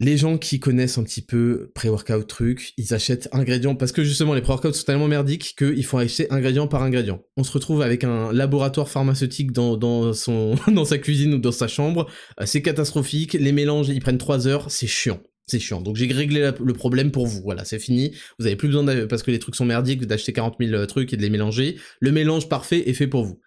[0.00, 4.32] les gens qui connaissent un petit peu pré-workout truc, ils achètent ingrédients parce que justement
[4.32, 7.22] les pré-workouts sont tellement merdiques qu'il faut acheter ingrédient par ingrédient.
[7.36, 11.52] On se retrouve avec un laboratoire pharmaceutique dans, dans, son, dans sa cuisine ou dans
[11.52, 12.06] sa chambre,
[12.40, 15.20] euh, c'est catastrophique, les mélanges ils prennent 3 heures, c'est chiant.
[15.46, 15.80] C'est chiant.
[15.80, 17.40] Donc j'ai réglé le problème pour vous.
[17.42, 18.12] Voilà, c'est fini.
[18.38, 21.12] Vous avez plus besoin, parce que les trucs sont merdiques, d'acheter 40 000 euh, trucs
[21.12, 21.78] et de les mélanger.
[22.00, 23.40] Le mélange parfait est fait pour vous.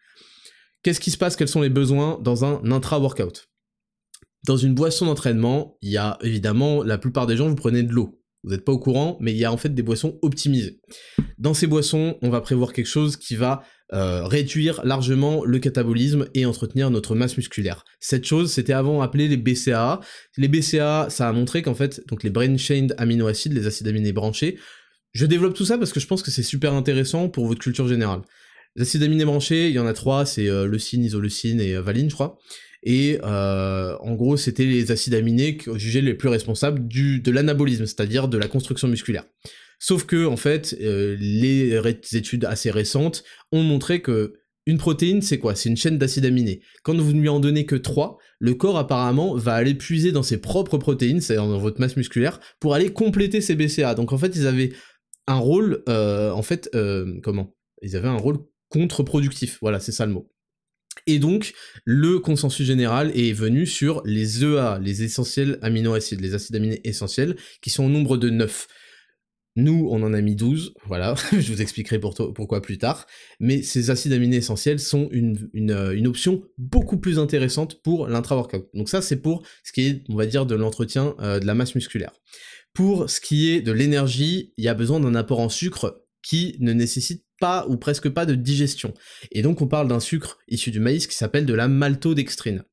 [0.82, 1.36] Qu'est-ce qui se passe?
[1.36, 3.50] Quels sont les besoins dans un intra-workout
[4.48, 7.92] Dans une boisson d'entraînement, il y a évidemment, la plupart des gens, vous prenez de
[7.92, 8.19] l'eau.
[8.44, 10.80] Vous n'êtes pas au courant, mais il y a en fait des boissons optimisées.
[11.38, 16.28] Dans ces boissons, on va prévoir quelque chose qui va euh, réduire largement le catabolisme
[16.34, 17.84] et entretenir notre masse musculaire.
[18.00, 20.00] Cette chose, c'était avant appelé les BCAA.
[20.38, 24.14] Les BCAA, ça a montré qu'en fait, donc les brain chained aminoacides, les acides aminés
[24.14, 24.58] branchés,
[25.12, 27.88] je développe tout ça parce que je pense que c'est super intéressant pour votre culture
[27.88, 28.22] générale.
[28.76, 31.82] Les acides aminés branchés, il y en a trois, c'est euh, leucine, isoleucine et euh,
[31.82, 32.38] valine, je crois.
[32.84, 37.86] Et euh, en gros c'était les acides aminés jugés les plus responsables du, de l'anabolisme,
[37.86, 39.26] c'est-à-dire de la construction musculaire.
[39.80, 41.74] Sauf que en fait, euh, les
[42.14, 44.34] études assez récentes ont montré que
[44.66, 45.56] une protéine, c'est quoi?
[45.56, 46.62] C'est une chaîne d'acides aminés.
[46.84, 50.22] Quand vous ne lui en donnez que 3, le corps apparemment va aller puiser dans
[50.22, 53.96] ses propres protéines, c'est-à-dire dans votre masse musculaire, pour aller compléter ses BCA.
[53.96, 54.72] Donc en fait, ils avaient
[55.28, 56.70] un rôle, euh, en fait,
[57.24, 57.56] comment?
[57.82, 59.58] Ils avaient un rôle contre-productif.
[59.62, 60.30] Voilà, c'est ça le mot.
[61.08, 61.54] Et donc,
[61.86, 67.36] le consensus général est venu sur les EA, les essentiels aminoacides, les acides aminés essentiels,
[67.62, 68.68] qui sont au nombre de 9.
[69.56, 73.08] Nous, on en a mis 12, voilà, je vous expliquerai pourquoi plus tard,
[73.40, 78.70] mais ces acides aminés essentiels sont une, euh, une, option beaucoup plus intéressante pour l'intra-workout.
[78.74, 81.56] Donc ça, c'est pour ce qui est, on va dire, de l'entretien euh, de la
[81.56, 82.14] masse musculaire.
[82.74, 86.56] Pour ce qui est de l'énergie, il y a besoin d'un apport en sucre qui
[86.60, 88.94] ne nécessite pas ou presque pas de digestion.
[89.32, 92.64] Et donc on parle d'un sucre issu du maïs qui s'appelle de la maltodextrine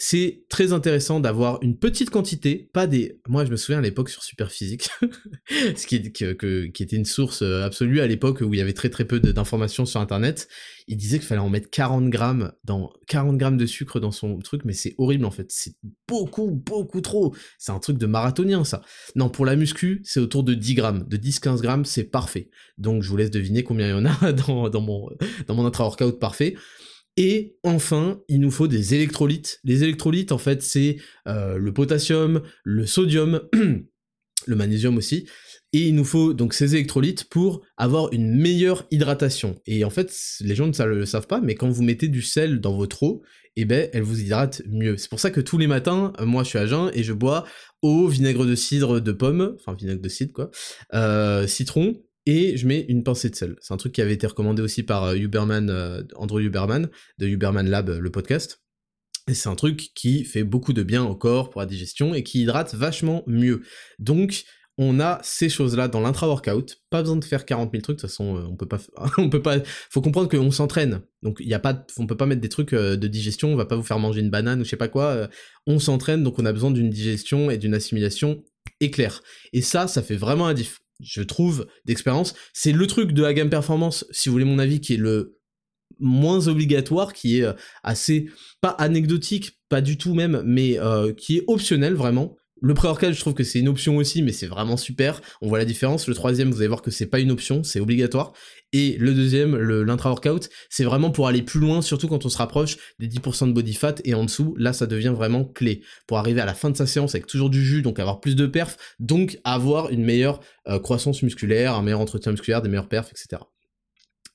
[0.00, 3.20] c'est très intéressant d'avoir une petite quantité, pas des...
[3.26, 4.88] Moi, je me souviens à l'époque sur Superphysique,
[5.50, 9.04] ce qui, était une source euh, absolue à l'époque où il y avait très très
[9.04, 10.48] peu d'informations sur Internet.
[10.86, 14.38] Il disait qu'il fallait en mettre 40 grammes, dans 40 grammes de sucre dans son
[14.38, 15.46] truc, mais c'est horrible en fait.
[15.50, 15.74] C'est
[16.06, 17.34] beaucoup, beaucoup trop.
[17.58, 18.82] C'est un truc de marathonien, ça.
[19.16, 21.08] Non, pour la muscu, c'est autour de 10 grammes.
[21.08, 22.50] De 10-15 grammes, c'est parfait.
[22.78, 25.08] Donc, je vous laisse deviner combien il y en a dans, dans mon,
[25.48, 26.54] dans mon intra-workout parfait.
[27.20, 29.58] Et enfin, il nous faut des électrolytes.
[29.64, 33.40] Les électrolytes, en fait, c'est euh, le potassium, le sodium,
[34.46, 35.26] le magnésium aussi.
[35.72, 39.60] Et il nous faut donc ces électrolytes pour avoir une meilleure hydratation.
[39.66, 42.60] Et en fait, les gens ne le savent pas, mais quand vous mettez du sel
[42.60, 43.22] dans votre eau,
[43.56, 44.96] eh ben, elle vous hydrate mieux.
[44.96, 47.12] C'est pour ça que tous les matins, euh, moi je suis à jeun et je
[47.12, 47.44] bois
[47.82, 50.50] eau, vinaigre de cidre de pomme, enfin vinaigre de cidre quoi,
[50.94, 53.56] euh, citron, et je mets une pincée de sel.
[53.62, 57.26] C'est un truc qui avait été recommandé aussi par euh, Huberman, euh, Andrew Huberman, de
[57.26, 58.62] Huberman Lab, le podcast.
[59.28, 62.22] Et c'est un truc qui fait beaucoup de bien au corps pour la digestion et
[62.22, 63.62] qui hydrate vachement mieux.
[63.98, 64.44] Donc,
[64.76, 66.76] on a ces choses-là dans l'intra-workout.
[66.90, 68.78] Pas besoin de faire 40 000 trucs, de toute façon, euh, on peut pas,
[69.16, 69.56] on peut pas,
[69.90, 71.00] faut comprendre qu'on s'entraîne.
[71.22, 73.64] Donc, il y a pas, on peut pas mettre des trucs de digestion, on va
[73.64, 75.30] pas vous faire manger une banane ou je sais pas quoi.
[75.66, 78.44] On s'entraîne, donc on a besoin d'une digestion et d'une assimilation
[78.80, 79.22] éclair.
[79.54, 82.34] Et ça, ça fait vraiment un diff je trouve, d'expérience.
[82.52, 85.38] C'est le truc de la gamme performance, si vous voulez mon avis, qui est le
[86.00, 88.28] moins obligatoire, qui est euh, assez,
[88.60, 92.36] pas anecdotique, pas du tout même, mais euh, qui est optionnel vraiment.
[92.60, 95.20] Le pré-workout, je trouve que c'est une option aussi, mais c'est vraiment super.
[95.40, 96.08] On voit la différence.
[96.08, 98.32] Le troisième, vous allez voir que c'est pas une option, c'est obligatoire.
[98.72, 102.76] Et le deuxième, l'intra-workout, c'est vraiment pour aller plus loin, surtout quand on se rapproche
[102.98, 105.82] des 10% de body fat et en dessous, là, ça devient vraiment clé.
[106.06, 108.34] Pour arriver à la fin de sa séance avec toujours du jus, donc avoir plus
[108.34, 112.88] de perf, donc avoir une meilleure euh, croissance musculaire, un meilleur entretien musculaire, des meilleures
[112.88, 113.42] perfs, etc.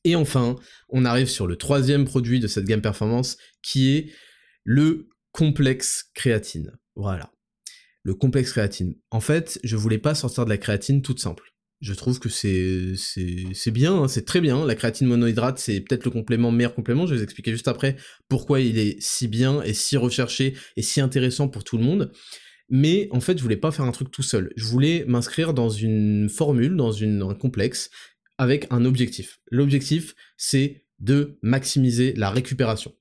[0.05, 0.55] Et enfin,
[0.89, 4.11] on arrive sur le troisième produit de cette gamme performance, qui est
[4.63, 6.71] le complexe créatine.
[6.95, 7.33] Voilà
[8.03, 8.95] le complexe créatine.
[9.11, 11.53] En fait, je voulais pas sortir de la créatine toute simple.
[11.81, 14.65] Je trouve que c'est c'est bien, hein, c'est très bien.
[14.65, 17.05] La créatine monohydrate, c'est peut-être le complément meilleur complément.
[17.05, 17.97] Je vais vous expliquer juste après
[18.29, 22.11] pourquoi il est si bien et si recherché et si intéressant pour tout le monde.
[22.69, 24.53] Mais en fait, je voulais pas faire un truc tout seul.
[24.55, 27.89] Je voulais m'inscrire dans une formule, dans une, un complexe,
[28.37, 29.39] avec un objectif.
[29.51, 32.93] L'objectif, c'est de maximiser la récupération.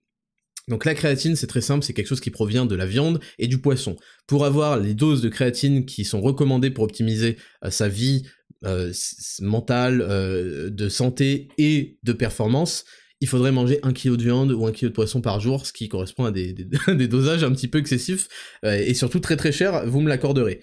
[0.68, 3.48] Donc la créatine, c'est très simple, c'est quelque chose qui provient de la viande et
[3.48, 3.96] du poisson.
[4.26, 8.22] Pour avoir les doses de créatine qui sont recommandées pour optimiser euh, sa vie
[8.64, 8.92] euh,
[9.40, 12.84] mentale, euh, de santé et de performance,
[13.20, 15.72] il faudrait manger un kilo de viande ou un kilo de poisson par jour, ce
[15.72, 16.52] qui correspond à des,
[17.08, 18.28] dosages un petit peu excessifs
[18.64, 20.58] et surtout très très chers, vous me l'accorderez.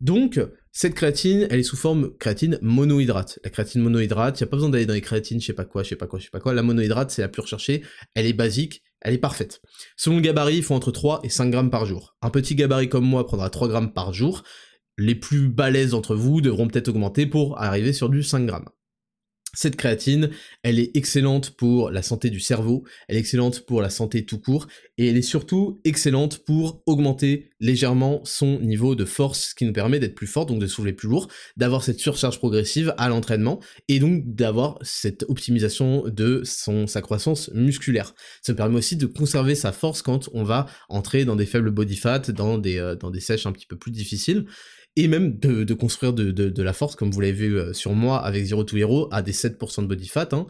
[0.00, 0.40] Donc,
[0.72, 3.38] cette créatine, elle est sous forme créatine monohydrate.
[3.44, 5.64] La créatine monohydrate, il n'y a pas besoin d'aller dans les créatines, je sais pas
[5.64, 6.52] quoi, je sais pas quoi, je sais pas quoi.
[6.52, 7.82] La monohydrate, c'est la plus recherchée,
[8.14, 9.62] elle est basique, elle est parfaite.
[9.96, 12.16] Selon le gabarit, il faut entre 3 et 5 grammes par jour.
[12.22, 14.42] Un petit gabarit comme moi prendra 3 grammes par jour.
[14.98, 18.68] Les plus balèzes d'entre vous devront peut-être augmenter pour arriver sur du 5 grammes.
[19.52, 20.30] Cette créatine,
[20.62, 24.38] elle est excellente pour la santé du cerveau, elle est excellente pour la santé tout
[24.38, 29.64] court, et elle est surtout excellente pour augmenter légèrement son niveau de force, ce qui
[29.64, 31.26] nous permet d'être plus fort, donc de soulever plus lourd,
[31.56, 37.50] d'avoir cette surcharge progressive à l'entraînement, et donc d'avoir cette optimisation de son, sa croissance
[37.52, 38.14] musculaire.
[38.42, 41.72] Ça nous permet aussi de conserver sa force quand on va entrer dans des faibles
[41.72, 44.46] body fat, dans des, euh, dans des sèches un petit peu plus difficiles,
[44.96, 48.44] et même de, construire de, la force, comme vous l'avez vu euh, sur moi avec
[48.44, 50.46] Zero to Hero, à des 7% de body fat, hein.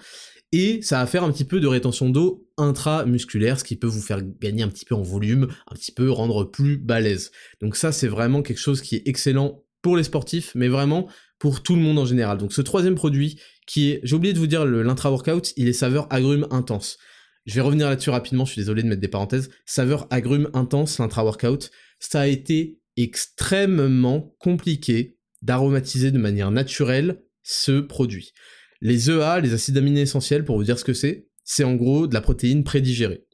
[0.53, 4.01] et ça va faire un petit peu de rétention d'eau intramusculaire, ce qui peut vous
[4.01, 7.31] faire gagner un petit peu en volume, un petit peu rendre plus balèze.
[7.61, 11.63] Donc ça, c'est vraiment quelque chose qui est excellent pour les sportifs, mais vraiment pour
[11.63, 12.39] tout le monde en général.
[12.39, 16.07] Donc ce troisième produit, qui est, j'ai oublié de vous dire, l'intra-workout, il est saveur
[16.11, 16.99] agrumes intense.
[17.47, 19.51] Je vais revenir là-dessus rapidement, je suis désolé de mettre des parenthèses.
[19.65, 21.71] Saveur agrume intense, l'intra-workout.
[21.99, 28.33] Ça a été extrêmement compliqué d'aromatiser de manière naturelle ce produit.
[28.81, 32.07] Les EA, les acides aminés essentiels, pour vous dire ce que c'est, c'est en gros
[32.07, 33.27] de la protéine prédigérée.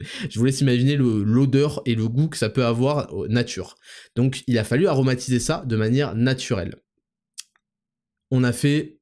[0.30, 3.76] Je vous laisse imaginer l'odeur et le goût que ça peut avoir nature.
[4.16, 6.76] Donc il a fallu aromatiser ça de manière naturelle.
[8.30, 8.98] On a fait,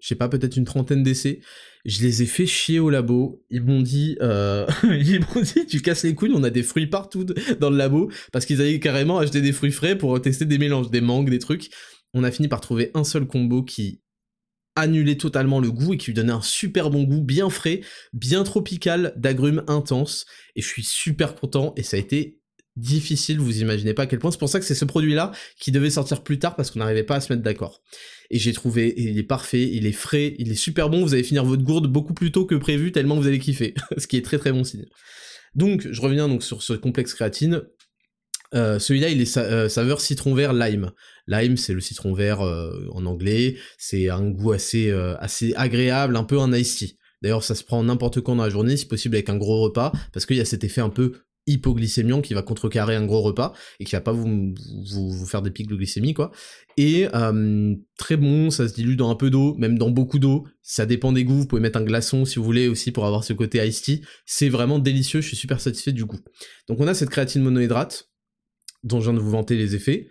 [0.00, 1.40] je sais pas, peut-être une trentaine d'essais.
[1.84, 3.44] Je les ai fait chier au labo.
[3.50, 6.86] Ils m'ont dit, euh, ils m'ont dit, tu casses les couilles, on a des fruits
[6.86, 7.24] partout
[7.60, 10.90] dans le labo, parce qu'ils avaient carrément acheté des fruits frais pour tester des mélanges,
[10.90, 11.70] des mangues, des trucs.
[12.14, 14.00] On a fini par trouver un seul combo qui
[14.76, 17.80] annulait totalement le goût et qui lui donnait un super bon goût, bien frais,
[18.12, 20.24] bien tropical, d'agrumes intenses.
[20.54, 22.37] Et je suis super content et ça a été
[22.78, 24.30] difficile, vous imaginez pas à quel point.
[24.30, 27.02] C'est pour ça que c'est ce produit-là qui devait sortir plus tard parce qu'on n'arrivait
[27.02, 27.82] pas à se mettre d'accord.
[28.30, 31.22] Et j'ai trouvé, il est parfait, il est frais, il est super bon, vous allez
[31.22, 33.74] finir votre gourde beaucoup plus tôt que prévu tellement vous allez kiffer.
[33.98, 34.86] ce qui est très très bon signe.
[35.54, 37.62] Donc, je reviens donc sur ce complexe créatine.
[38.54, 40.92] Euh, celui-là, il est euh, saveur citron vert lime.
[41.26, 43.56] Lime, c'est le citron vert euh, en anglais.
[43.76, 46.98] C'est un goût assez, assez agréable, un peu un ice tea.
[47.22, 49.92] D'ailleurs, ça se prend n'importe quand dans la journée, si possible avec un gros repas,
[50.12, 51.14] parce qu'il y a cet effet un peu
[51.48, 54.54] hypoglycémiant qui va contrecarrer un gros repas et qui va pas vous,
[54.90, 56.30] vous, faire des pics de glycémie quoi.
[56.76, 57.08] Et
[57.96, 60.46] très bon, ça se dilue dans un peu d'eau, même dans beaucoup d'eau.
[60.62, 61.40] Ça dépend des goûts.
[61.40, 64.00] Vous pouvez mettre un glaçon si vous voulez aussi pour avoir ce côté iced.
[64.26, 65.20] C'est vraiment délicieux.
[65.20, 66.20] Je suis super satisfait du goût.
[66.68, 68.08] Donc on a cette créatine monohydrate
[68.84, 70.08] dont je viens de vous vanter les effets.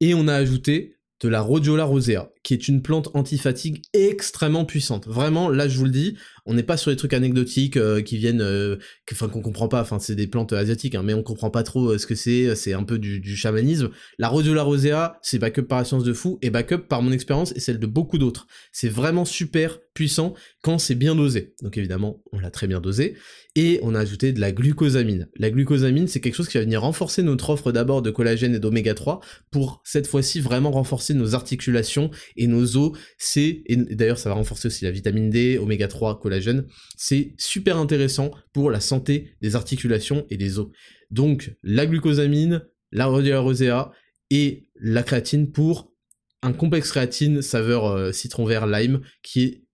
[0.00, 5.06] Et on a ajouté de la Rhodiola rosea, qui est une plante antifatigue extrêmement puissante.
[5.06, 6.16] Vraiment, là je vous le dis,
[6.46, 8.76] on n'est pas sur des trucs anecdotiques euh, qui viennent, euh,
[9.12, 9.80] enfin qu'on comprend pas.
[9.80, 12.54] Enfin, c'est des plantes asiatiques, hein, mais on comprend pas trop euh, ce que c'est.
[12.56, 13.90] C'est un peu du, du, chamanisme.
[14.18, 17.52] La Rhodiola rosea, c'est backup par la science de fou et backup par mon expérience
[17.56, 18.46] et celle de beaucoup d'autres.
[18.72, 21.54] C'est vraiment super puissant quand c'est bien dosé.
[21.62, 23.16] Donc évidemment, on l'a très bien dosé.
[23.56, 25.28] Et on a ajouté de la glucosamine.
[25.36, 28.60] La glucosamine, c'est quelque chose qui va venir renforcer notre offre d'abord de collagène et
[28.60, 29.20] d'oméga 3
[29.50, 32.92] pour cette fois-ci vraiment renforcer nos articulations et nos os.
[33.18, 36.66] C'est, et d'ailleurs ça va renforcer aussi la vitamine D, oméga 3, collagène
[36.96, 40.68] c'est super intéressant pour la santé des articulations et des os.
[41.10, 42.62] Donc la glucosamine,
[42.92, 43.92] la rosea
[44.30, 45.94] et la créatine pour
[46.42, 49.64] un complexe créatine saveur euh, citron vert lime qui est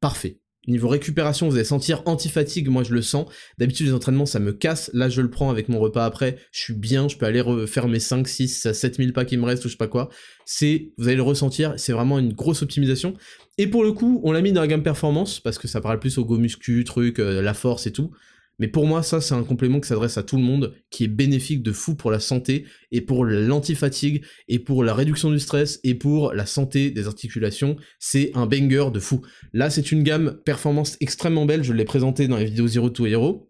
[0.00, 0.39] parfait.
[0.70, 3.26] Niveau récupération, vous allez sentir anti-fatigue, moi je le sens.
[3.58, 6.60] D'habitude les entraînements ça me casse, là je le prends avec mon repas après, je
[6.60, 9.68] suis bien, je peux aller refaire mes 5, 6, 7000 pas qui me restent ou
[9.68, 10.10] je sais pas quoi.
[10.44, 13.14] C'est, vous allez le ressentir, c'est vraiment une grosse optimisation.
[13.58, 15.98] Et pour le coup, on l'a mis dans la gamme performance, parce que ça parle
[15.98, 18.12] plus au go muscu, truc, euh, la force et tout.
[18.60, 21.08] Mais pour moi, ça, c'est un complément qui s'adresse à tout le monde, qui est
[21.08, 25.80] bénéfique de fou pour la santé, et pour l'antifatigue, et pour la réduction du stress,
[25.82, 27.76] et pour la santé des articulations.
[27.98, 29.22] C'est un banger de fou.
[29.54, 33.06] Là, c'est une gamme performance extrêmement belle, je l'ai présenté dans les vidéos Zero to
[33.06, 33.48] Hero.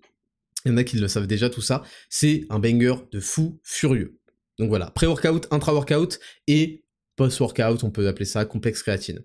[0.64, 1.82] Il y en a qui le savent déjà tout ça.
[2.08, 4.16] C'est un banger de fou furieux.
[4.58, 6.84] Donc voilà, pré-workout, intra-workout, et
[7.16, 9.24] post-workout, on peut appeler ça complexe créatine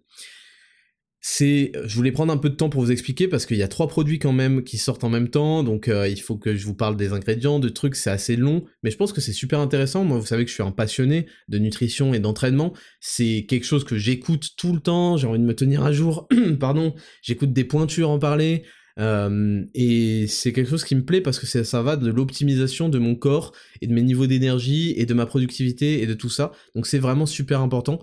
[1.27, 3.67] c'est, je voulais prendre un peu de temps pour vous expliquer parce qu'il y a
[3.67, 6.63] trois produits quand même qui sortent en même temps, donc euh, il faut que je
[6.67, 9.59] vous parle des ingrédients, de trucs, c'est assez long, mais je pense que c'est super
[9.59, 10.03] intéressant.
[10.03, 12.73] Moi, vous savez que je suis un passionné de nutrition et d'entraînement.
[12.99, 15.17] C'est quelque chose que j'écoute tout le temps.
[15.17, 16.27] J'ai envie de me tenir à jour.
[16.59, 18.61] Pardon, j'écoute des pointures en parler.
[18.99, 22.99] Euh, et c'est quelque chose qui me plaît parce que ça va de l'optimisation de
[22.99, 23.51] mon corps
[23.81, 26.51] et de mes niveaux d'énergie et de ma productivité et de tout ça.
[26.75, 27.99] Donc c'est vraiment super important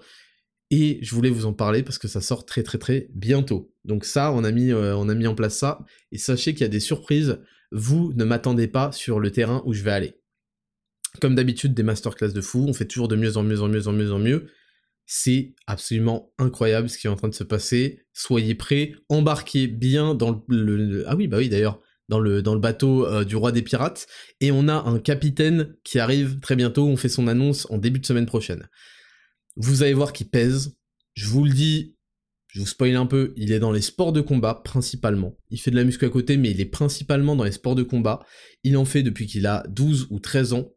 [0.72, 3.70] et je voulais vous en parler parce que ça sort très très très bientôt.
[3.84, 6.62] Donc ça, on a mis, euh, on a mis en place ça, et sachez qu'il
[6.62, 7.38] y a des surprises,
[7.70, 10.14] vous ne m'attendez pas sur le terrain où je vais aller.
[11.20, 13.86] Comme d'habitude, des masterclass de fou, on fait toujours de mieux en mieux en mieux
[13.86, 14.46] en mieux en mieux.
[15.04, 18.00] C'est absolument incroyable ce qui est en train de se passer.
[18.14, 21.04] Soyez prêts, embarquez bien dans le...
[21.06, 24.06] ah oui, bah oui d'ailleurs, dans le, dans le bateau euh, du roi des pirates.
[24.40, 28.00] Et on a un capitaine qui arrive très bientôt, on fait son annonce en début
[28.00, 28.70] de semaine prochaine.
[29.56, 30.76] Vous allez voir qu'il pèse.
[31.14, 31.94] Je vous le dis,
[32.48, 35.36] je vous spoil un peu, il est dans les sports de combat principalement.
[35.50, 37.82] Il fait de la muscu à côté, mais il est principalement dans les sports de
[37.82, 38.24] combat.
[38.62, 40.72] Il en fait depuis qu'il a 12 ou 13 ans.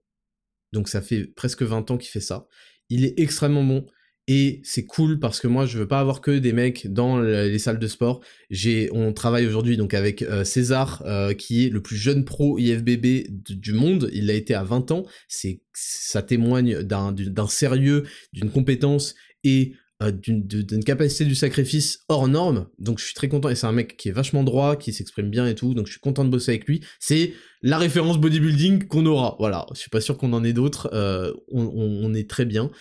[0.71, 2.47] Donc ça fait presque 20 ans qu'il fait ça.
[2.89, 3.85] Il est extrêmement bon.
[4.27, 7.59] Et c'est cool parce que moi je veux pas avoir que des mecs dans les
[7.59, 8.21] salles de sport.
[8.49, 12.57] J'ai, on travaille aujourd'hui donc avec euh, César euh, qui est le plus jeune pro
[12.57, 14.09] IFBB du monde.
[14.13, 15.05] Il a été à 20 ans.
[15.27, 18.03] C'est, ça témoigne d'un, d'un sérieux,
[18.33, 19.13] d'une compétence
[19.43, 19.73] et
[20.03, 22.67] euh, d'une capacité du sacrifice hors norme.
[22.79, 25.29] Donc je suis très content et c'est un mec qui est vachement droit, qui s'exprime
[25.29, 25.73] bien et tout.
[25.73, 26.81] Donc je suis content de bosser avec lui.
[26.99, 27.31] C'est
[27.61, 29.37] la référence bodybuilding qu'on aura.
[29.39, 30.89] Voilà, je suis pas sûr qu'on en ait d'autres.
[30.91, 32.71] Euh, on, est très bien.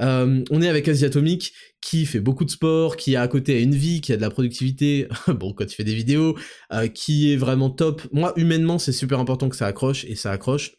[0.00, 1.52] Euh, on est avec Asiatomic
[1.82, 4.30] qui fait beaucoup de sport, qui a à côté une vie, qui a de la
[4.30, 5.08] productivité.
[5.28, 6.38] bon, quand il fait des vidéos,
[6.94, 8.00] qui est vraiment top.
[8.12, 10.72] Moi, humainement, c'est super important que ça accroche et ça accroche.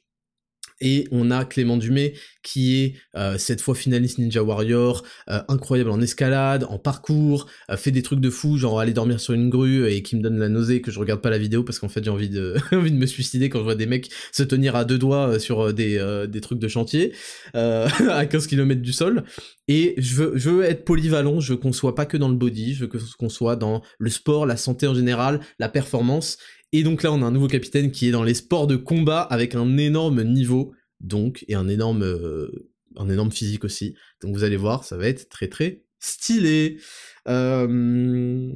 [0.82, 2.14] Et on a Clément Dumais
[2.44, 7.78] qui est euh, cette fois finaliste Ninja Warrior, euh, incroyable en escalade, en parcours, euh,
[7.78, 10.38] fait des trucs de fou, genre aller dormir sur une grue et qui me donne
[10.38, 12.92] la nausée que je regarde pas la vidéo parce qu'en fait j'ai envie de envie
[12.92, 16.26] de me suicider quand je vois des mecs se tenir à deux doigts sur des,
[16.28, 17.14] des trucs de chantier
[17.54, 19.24] à 15 km du sol.
[19.70, 22.36] Et je veux, je veux être polyvalent, je veux qu'on soit pas que dans le
[22.36, 26.38] body, je veux qu'on soit dans le sport, la santé en général, la performance.
[26.74, 29.22] Et donc là, on a un nouveau capitaine qui est dans les sports de combat
[29.22, 32.50] avec un énorme niveau, donc, et un énorme, euh,
[32.98, 33.96] un énorme physique aussi.
[34.22, 36.80] Donc vous allez voir, ça va être très très stylé.
[37.28, 38.52] Euh,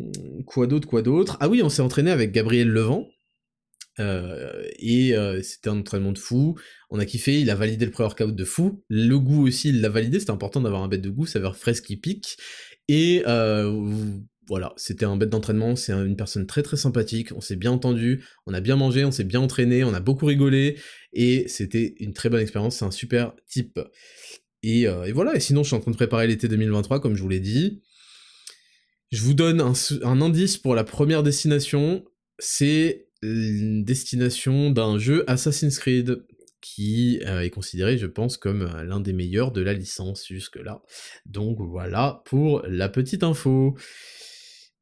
[0.47, 1.37] quoi d'autre, quoi d'autre?
[1.39, 3.07] Ah oui, on s'est entraîné avec Gabriel Levent.
[3.99, 5.13] Euh, et
[5.43, 6.55] c'était un entraînement de fou.
[6.89, 8.83] On a kiffé, il a validé le pré-workout de fou.
[8.89, 10.19] Le goût aussi, il l'a validé.
[10.19, 12.37] C'était important d'avoir un bête de goût, ça veut fresque qui pique.
[12.87, 13.23] Et
[14.47, 18.23] voilà, c'était un bête d'entraînement, c'est une personne très très sympathique, on s'est bien entendu,
[18.45, 20.77] on a bien mangé, on s'est bien entraîné, on a beaucoup rigolé,
[21.13, 23.79] et c'était une très bonne expérience, c'est un super type.
[24.63, 27.21] Et, euh, voilà, et sinon je suis en train de préparer l'été 2023, comme je
[27.21, 27.81] vous l'ai dit.
[29.11, 32.05] Je vous donne un, indice pour la première destination,
[32.39, 36.23] c'est une destination d'un jeu Assassin's Creed
[36.61, 40.81] qui euh, est considéré, je pense, comme euh, l'un des meilleurs de la licence jusque-là.
[41.25, 43.75] Donc voilà pour la petite info.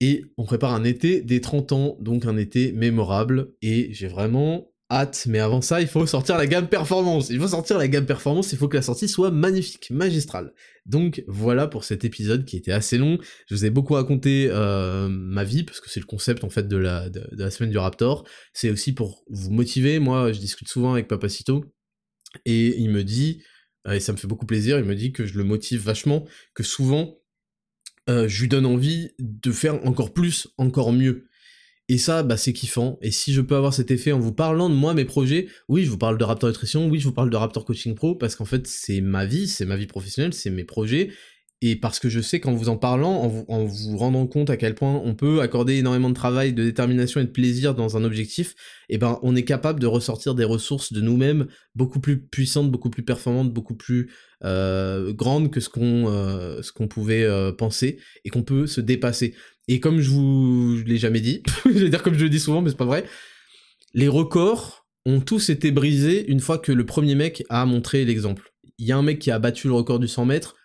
[0.02, 4.68] Et on prépare un été des 30 ans, donc un été mémorable, et j'ai vraiment
[4.92, 7.30] hâte, mais avant ça, il faut sortir la gamme performance.
[7.30, 10.54] Il faut sortir la gamme performance, il faut que la sortie soit magnifique, magistrale.
[10.86, 13.18] Donc voilà pour cet épisode qui était assez long.
[13.48, 16.68] Je vous ai beaucoup raconté euh, ma vie, parce que c'est le concept en fait
[16.68, 18.26] de la, de, la semaine du Raptor.
[18.54, 20.00] C'est aussi pour vous motiver.
[20.00, 21.66] Moi, je discute souvent avec Papacito,
[22.46, 23.42] et il me dit,
[23.90, 26.64] et ça me fait beaucoup plaisir, il me dit que je le motive vachement, que
[26.64, 27.18] souvent,
[28.10, 31.28] euh, je lui donne envie de faire encore plus, encore mieux.
[31.88, 32.98] Et ça, bah, c'est kiffant.
[33.02, 35.86] Et si je peux avoir cet effet en vous parlant de moi, mes projets, oui,
[35.86, 38.36] je vous parle de Raptor Nutrition, oui, je vous parle de Raptor Coaching Pro, parce
[38.36, 41.12] qu'en fait, c'est ma vie, c'est ma vie professionnelle, c'est mes projets.
[41.68, 44.52] Et parce que je sais qu'en vous en parlant, en vous, en vous, rendant compte
[44.52, 47.98] à quel point on peut accorder énormément de travail, de détermination et de plaisir dans
[47.98, 48.54] un objectif,
[48.88, 52.92] eh ben, on est capable de ressortir des ressources de nous-mêmes beaucoup plus puissantes, beaucoup
[52.92, 54.12] plus performantes, beaucoup plus
[54.44, 59.34] euh, grandes que ce qu'on euh, pouvait euh, penser et qu'on peut se dépasser.
[59.68, 62.62] Et comme je vous l'ai jamais dit, je vais dire comme je le dis souvent,
[62.62, 63.06] mais c'est pas vrai,
[63.96, 68.52] les records ont tous été brisés une fois que le premier mec a montré l'exemple.
[68.78, 70.56] Il y a un mec qui a battu le record du 100 mètres,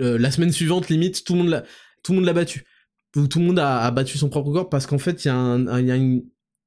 [0.00, 1.64] euh, la semaine suivante, limite, tout le monde l'a,
[2.02, 2.64] tout le monde l'a battu.
[3.12, 5.80] Tout le monde a, battu son propre corps parce qu'en fait, il y a un,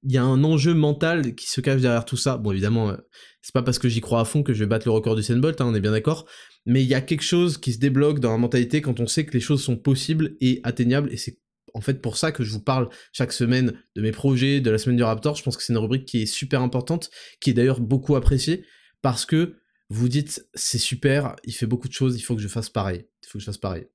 [0.03, 2.37] il y a un enjeu mental qui se cache derrière tout ça.
[2.37, 2.97] Bon, évidemment, euh,
[3.41, 5.35] c'est pas parce que j'y crois à fond que je vais battre le record du
[5.35, 6.25] Bolt, hein, on est bien d'accord.
[6.65, 9.25] Mais il y a quelque chose qui se débloque dans la mentalité quand on sait
[9.25, 11.11] que les choses sont possibles et atteignables.
[11.13, 11.39] Et c'est
[11.73, 14.77] en fait pour ça que je vous parle chaque semaine de mes projets, de la
[14.77, 15.35] semaine du Raptor.
[15.35, 17.09] Je pense que c'est une rubrique qui est super importante,
[17.39, 18.65] qui est d'ailleurs beaucoup appréciée
[19.01, 19.60] parce que
[19.91, 23.05] vous dites c'est super, il fait beaucoup de choses, il faut que je fasse pareil.
[23.23, 23.87] Il faut que je fasse pareil.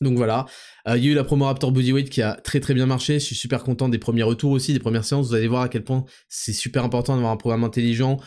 [0.00, 0.46] Donc voilà,
[0.88, 3.20] euh, il y a eu la promo Raptor Bodyweight qui a très très bien marché,
[3.20, 5.68] je suis super content des premiers retours aussi, des premières séances, vous allez voir à
[5.68, 8.18] quel point c'est super important d'avoir un programme intelligent,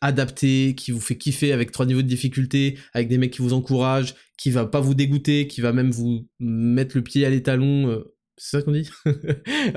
[0.00, 3.52] adapté, qui vous fait kiffer avec trois niveaux de difficulté, avec des mecs qui vous
[3.52, 7.88] encouragent, qui va pas vous dégoûter, qui va même vous mettre le pied à l'étalon,
[7.88, 8.88] euh, c'est ça qu'on dit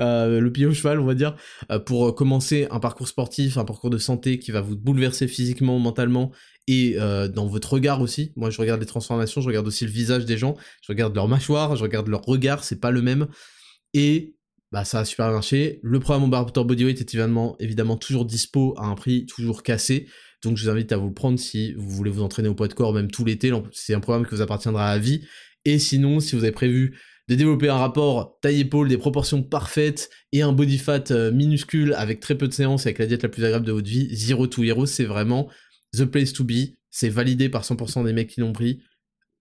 [0.00, 1.36] euh, Le pied au cheval, on va dire,
[1.70, 5.78] euh, pour commencer un parcours sportif, un parcours de santé qui va vous bouleverser physiquement,
[5.78, 6.32] mentalement
[6.68, 8.32] et euh, dans votre regard aussi.
[8.36, 11.28] Moi, je regarde les transformations, je regarde aussi le visage des gens, je regarde leur
[11.28, 13.28] mâchoire, je regarde leur regard, c'est pas le même.
[13.94, 14.34] Et
[14.72, 15.78] bah, ça a super marché.
[15.82, 20.08] Le programme Barbator Bodyweight est évidemment, évidemment toujours dispo à un prix toujours cassé.
[20.42, 22.68] Donc, je vous invite à vous le prendre si vous voulez vous entraîner au poids
[22.68, 23.52] de corps, même tout l'été.
[23.72, 25.24] C'est un programme qui vous appartiendra à vie.
[25.64, 26.98] Et sinon, si vous avez prévu
[27.28, 32.20] de développer un rapport taille-épaule, des proportions parfaites et un body fat euh, minuscule avec
[32.20, 34.62] très peu de séances avec la diète la plus agréable de votre vie, Zero to
[34.62, 35.48] Hero, c'est vraiment
[35.96, 36.74] the place to be.
[36.90, 38.80] C'est validé par 100% des mecs qui l'ont pris.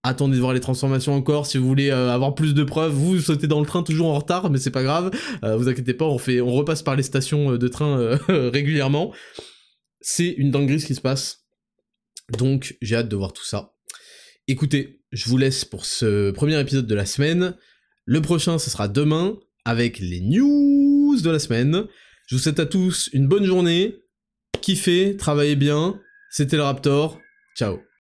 [0.04, 1.46] Attendez de voir les transformations encore.
[1.46, 4.16] Si vous voulez euh, avoir plus de preuves, vous sautez dans le train toujours en
[4.16, 5.12] retard, mais c'est pas grave.
[5.44, 9.14] Euh, vous inquiétez pas, on fait, on repasse par les stations de train régulièrement.
[10.02, 11.46] C'est une dinguerie ce qui se passe.
[12.38, 13.74] Donc j'ai hâte de voir tout ça.
[14.48, 17.56] Écoutez, je vous laisse pour ce premier épisode de la semaine.
[18.06, 19.36] Le prochain, ce sera demain
[19.66, 21.86] avec les news de la semaine.
[22.28, 23.96] Je vous souhaite à tous une bonne journée.
[24.62, 26.00] Kiffez, travaillez bien.
[26.30, 27.20] C'était le Raptor.
[27.58, 27.85] Ciao.